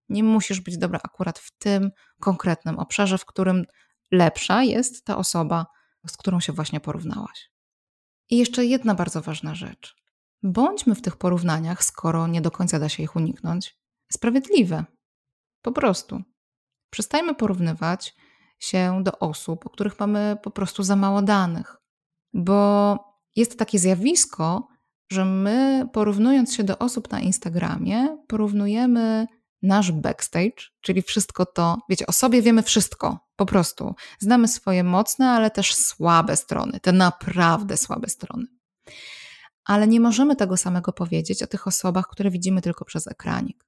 Nie 0.09 0.25
musisz 0.25 0.61
być 0.61 0.79
dobra 0.79 1.01
akurat 1.03 1.39
w 1.39 1.59
tym 1.59 1.91
konkretnym 2.21 2.79
obszarze, 2.79 3.19
w 3.19 3.25
którym 3.25 3.65
lepsza 4.11 4.63
jest 4.63 5.05
ta 5.05 5.17
osoba, 5.17 5.67
z 6.07 6.17
którą 6.17 6.41
się 6.41 6.53
właśnie 6.53 6.81
porównałaś. 6.81 7.51
I 8.31 8.39
jeszcze 8.39 8.65
jedna 8.65 8.95
bardzo 8.95 9.21
ważna 9.21 9.55
rzecz. 9.55 9.97
Bądźmy 10.43 10.95
w 10.95 11.03
tych 11.03 11.17
porównaniach, 11.17 11.85
skoro 11.85 12.27
nie 12.27 12.41
do 12.41 12.51
końca 12.51 12.79
da 12.79 12.89
się 12.89 13.03
ich 13.03 13.17
uniknąć, 13.17 13.77
sprawiedliwe. 14.13 14.85
Po 15.63 15.73
prostu. 15.73 16.23
Przestajmy 16.91 17.35
porównywać 17.35 18.15
się 18.59 19.01
do 19.03 19.19
osób, 19.19 19.67
o 19.67 19.71
których 19.71 20.01
mamy 20.01 20.37
po 20.43 20.51
prostu 20.51 20.83
za 20.83 20.97
mało 20.97 21.23
danych 21.23 21.81
bo 22.33 22.99
jest 23.37 23.59
takie 23.59 23.79
zjawisko, 23.79 24.69
że 25.13 25.25
my 25.25 25.89
porównując 25.93 26.55
się 26.55 26.65
do 26.65 26.79
osób 26.79 27.11
na 27.11 27.21
Instagramie, 27.21 28.19
porównujemy 28.29 29.27
nasz 29.63 29.93
backstage, 29.93 30.71
czyli 30.81 31.03
wszystko 31.03 31.47
to, 31.47 31.79
wiecie, 31.89 32.07
o 32.07 32.13
sobie 32.13 32.43
wiemy 32.43 32.63
wszystko, 32.63 33.19
po 33.37 33.47
prostu. 33.47 33.95
Znamy 34.19 34.49
swoje 34.49 34.85
mocne, 34.85 35.31
ale 35.31 35.51
też 35.51 35.75
słabe 35.75 36.37
strony, 36.37 36.81
te 36.81 36.93
naprawdę 36.93 37.77
słabe 37.77 38.09
strony. 38.09 38.47
Ale 39.65 39.87
nie 39.87 40.01
możemy 40.01 40.37
tego 40.37 40.57
samego 40.57 40.93
powiedzieć 40.93 41.43
o 41.43 41.47
tych 41.47 41.67
osobach, 41.67 42.07
które 42.07 42.31
widzimy 42.31 42.63
tylko 42.63 42.85
przez 42.85 43.07
ekranik. 43.07 43.67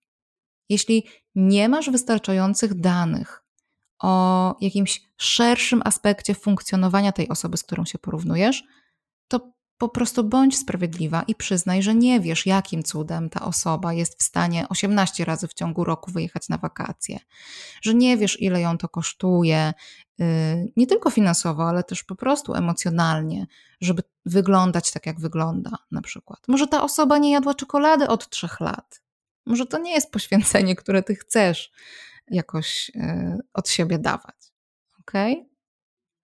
Jeśli 0.69 1.07
nie 1.35 1.69
masz 1.69 1.91
wystarczających 1.91 2.81
danych 2.81 3.42
o 4.03 4.57
jakimś 4.61 5.03
szerszym 5.17 5.83
aspekcie 5.85 6.35
funkcjonowania 6.35 7.13
tej 7.13 7.29
osoby, 7.29 7.57
z 7.57 7.63
którą 7.63 7.85
się 7.85 7.99
porównujesz, 7.99 8.65
to 9.29 9.53
po 9.79 9.89
prostu 9.89 10.25
bądź 10.25 10.59
sprawiedliwa 10.59 11.23
i 11.23 11.35
przyznaj, 11.35 11.83
że 11.83 11.95
nie 11.95 12.21
wiesz, 12.21 12.47
jakim 12.47 12.83
cudem 12.83 13.31
ta 13.31 13.45
osoba 13.45 13.93
jest 13.93 14.21
w 14.21 14.23
stanie 14.23 14.69
18 14.69 15.25
razy 15.25 15.49
w 15.49 15.55
ciągu 15.55 15.85
roku 15.85 16.11
wyjechać 16.11 16.49
na 16.49 16.59
wakacje, 16.59 17.19
że 17.83 17.95
nie 17.95 18.17
wiesz, 18.17 18.41
ile 18.41 18.61
ją 18.61 18.79
to 18.79 18.89
kosztuje, 18.89 19.73
yy, 20.19 20.27
nie 20.77 20.87
tylko 20.87 21.11
finansowo, 21.11 21.69
ale 21.69 21.85
też 21.85 22.05
po 22.05 22.15
prostu 22.15 22.55
emocjonalnie, 22.55 23.47
żeby 23.81 24.03
wyglądać 24.27 24.91
tak, 24.91 25.07
jak 25.07 25.21
wygląda, 25.21 25.71
na 25.91 26.03
przykład. 26.03 26.41
Może 26.49 26.67
ta 26.67 26.83
osoba 26.83 27.19
nie 27.19 27.33
jadła 27.33 27.55
czekolady 27.55 28.09
od 28.09 28.29
trzech 28.29 28.61
lat. 28.61 29.03
Może 29.47 29.67
to 29.67 29.79
nie 29.79 29.95
jest 29.95 30.11
poświęcenie, 30.13 30.77
które 30.77 31.03
ty 31.03 31.15
chcesz 31.15 31.73
jakoś 32.31 32.91
yy, 32.95 33.39
od 33.55 33.69
siebie 33.69 33.99
dawać. 33.99 34.53
Ok? 35.01 35.13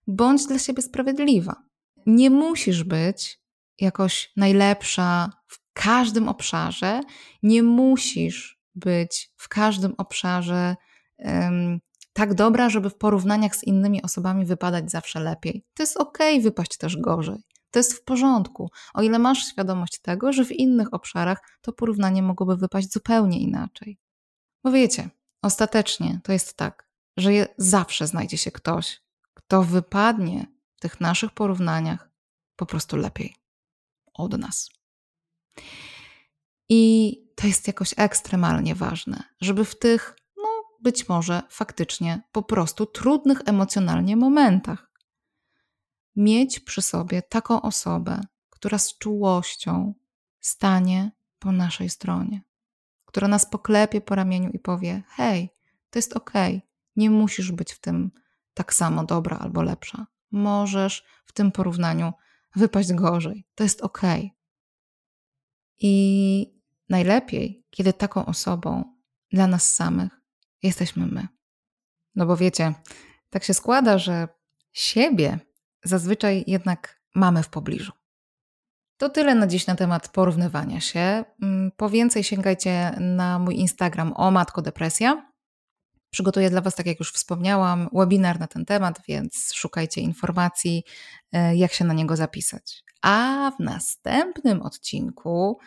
Bądź 0.07 0.45
dla 0.45 0.59
siebie 0.59 0.81
sprawiedliwa. 0.81 1.63
Nie 2.05 2.29
musisz 2.29 2.83
być 2.83 3.39
jakoś 3.79 4.31
najlepsza 4.37 5.29
w 5.47 5.59
każdym 5.73 6.29
obszarze. 6.29 7.01
Nie 7.43 7.63
musisz 7.63 8.59
być 8.75 9.31
w 9.37 9.49
każdym 9.49 9.93
obszarze 9.97 10.75
um, 11.17 11.79
tak 12.13 12.33
dobra, 12.33 12.69
żeby 12.69 12.89
w 12.89 12.97
porównaniach 12.97 13.55
z 13.55 13.63
innymi 13.63 14.01
osobami 14.01 14.45
wypadać 14.45 14.91
zawsze 14.91 15.19
lepiej. 15.19 15.65
To 15.73 15.83
jest 15.83 15.97
ok, 15.97 16.17
wypaść 16.41 16.77
też 16.77 16.97
gorzej. 16.97 17.43
To 17.71 17.79
jest 17.79 17.93
w 17.93 18.03
porządku, 18.03 18.69
o 18.93 19.01
ile 19.01 19.19
masz 19.19 19.47
świadomość 19.47 20.01
tego, 20.01 20.33
że 20.33 20.45
w 20.45 20.51
innych 20.51 20.93
obszarach 20.93 21.37
to 21.61 21.73
porównanie 21.73 22.21
mogłoby 22.23 22.57
wypaść 22.57 22.91
zupełnie 22.91 23.39
inaczej. 23.39 23.97
Bo 24.63 24.71
wiecie, 24.71 25.09
ostatecznie 25.41 26.19
to 26.23 26.31
jest 26.31 26.57
tak, 26.57 26.87
że 27.17 27.31
zawsze 27.57 28.07
znajdzie 28.07 28.37
się 28.37 28.51
ktoś, 28.51 29.01
kto 29.33 29.63
wypadnie 29.63 30.45
w 30.75 30.79
tych 30.79 31.01
naszych 31.01 31.31
porównaniach 31.31 32.09
po 32.55 32.65
prostu 32.65 32.97
lepiej 32.97 33.35
od 34.13 34.37
nas. 34.37 34.69
I 36.69 37.13
to 37.35 37.47
jest 37.47 37.67
jakoś 37.67 37.93
ekstremalnie 37.97 38.75
ważne, 38.75 39.23
żeby 39.41 39.65
w 39.65 39.79
tych, 39.79 40.15
no 40.37 40.49
być 40.81 41.09
może 41.09 41.41
faktycznie 41.49 42.21
po 42.31 42.43
prostu 42.43 42.85
trudnych 42.85 43.41
emocjonalnie 43.45 44.15
momentach 44.15 44.91
mieć 46.15 46.59
przy 46.59 46.81
sobie 46.81 47.21
taką 47.21 47.61
osobę, 47.61 48.21
która 48.49 48.77
z 48.77 48.97
czułością 48.97 49.93
stanie 50.39 51.11
po 51.39 51.51
naszej 51.51 51.89
stronie, 51.89 52.41
która 53.09 53.27
nas 53.27 53.49
poklepie 53.49 54.01
po 54.01 54.15
ramieniu 54.15 54.49
i 54.49 54.59
powie: 54.59 55.03
Hej, 55.07 55.49
to 55.89 55.99
jest 55.99 56.13
okej, 56.13 56.61
nie 56.95 57.09
musisz 57.09 57.51
być 57.51 57.73
w 57.73 57.79
tym 57.79 58.11
tak 58.53 58.73
samo 58.73 59.03
dobra 59.03 59.37
albo 59.37 59.61
lepsza. 59.61 60.07
Możesz 60.31 61.05
w 61.25 61.33
tym 61.33 61.51
porównaniu 61.51 62.13
wypaść 62.55 62.93
gorzej. 62.93 63.47
To 63.55 63.63
jest 63.63 63.81
ok. 63.81 64.01
I 65.79 66.61
najlepiej, 66.89 67.65
kiedy 67.69 67.93
taką 67.93 68.25
osobą 68.25 68.97
dla 69.31 69.47
nas 69.47 69.73
samych 69.75 70.21
jesteśmy 70.63 71.07
my. 71.07 71.27
No 72.15 72.25
bo 72.25 72.37
wiecie, 72.37 72.73
tak 73.29 73.43
się 73.43 73.53
składa, 73.53 73.97
że 73.97 74.27
siebie 74.71 75.39
zazwyczaj 75.83 76.43
jednak 76.47 77.01
mamy 77.15 77.43
w 77.43 77.49
pobliżu. 77.49 77.98
To 78.99 79.09
tyle 79.09 79.35
na 79.35 79.47
dziś 79.47 79.67
na 79.67 79.75
temat 79.75 80.09
porównywania 80.09 80.81
się. 80.81 81.23
Mm, 81.41 81.71
po 81.77 81.89
więcej 81.89 82.23
sięgajcie 82.23 82.91
na 82.99 83.39
mój 83.39 83.55
Instagram 83.55 84.13
o 84.15 84.31
Matko 84.31 84.61
Depresja. 84.61 85.31
Przygotuję 86.09 86.49
dla 86.49 86.61
Was, 86.61 86.75
tak 86.75 86.85
jak 86.85 86.99
już 86.99 87.11
wspomniałam, 87.11 87.89
webinar 87.93 88.39
na 88.39 88.47
ten 88.47 88.65
temat, 88.65 88.99
więc 89.07 89.53
szukajcie 89.53 90.01
informacji, 90.01 90.83
e, 91.31 91.55
jak 91.55 91.73
się 91.73 91.85
na 91.85 91.93
niego 91.93 92.15
zapisać. 92.15 92.83
A 93.01 93.51
w 93.57 93.63
następnym 93.63 94.61
odcinku 94.61 95.59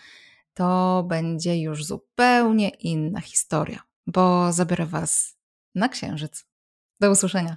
to 0.54 1.04
będzie 1.08 1.60
już 1.60 1.84
zupełnie 1.84 2.68
inna 2.68 3.20
historia, 3.20 3.82
bo 4.06 4.52
zabiorę 4.52 4.86
Was 4.86 5.36
na 5.74 5.88
księżyc. 5.88 6.44
Do 7.00 7.10
usłyszenia. 7.10 7.56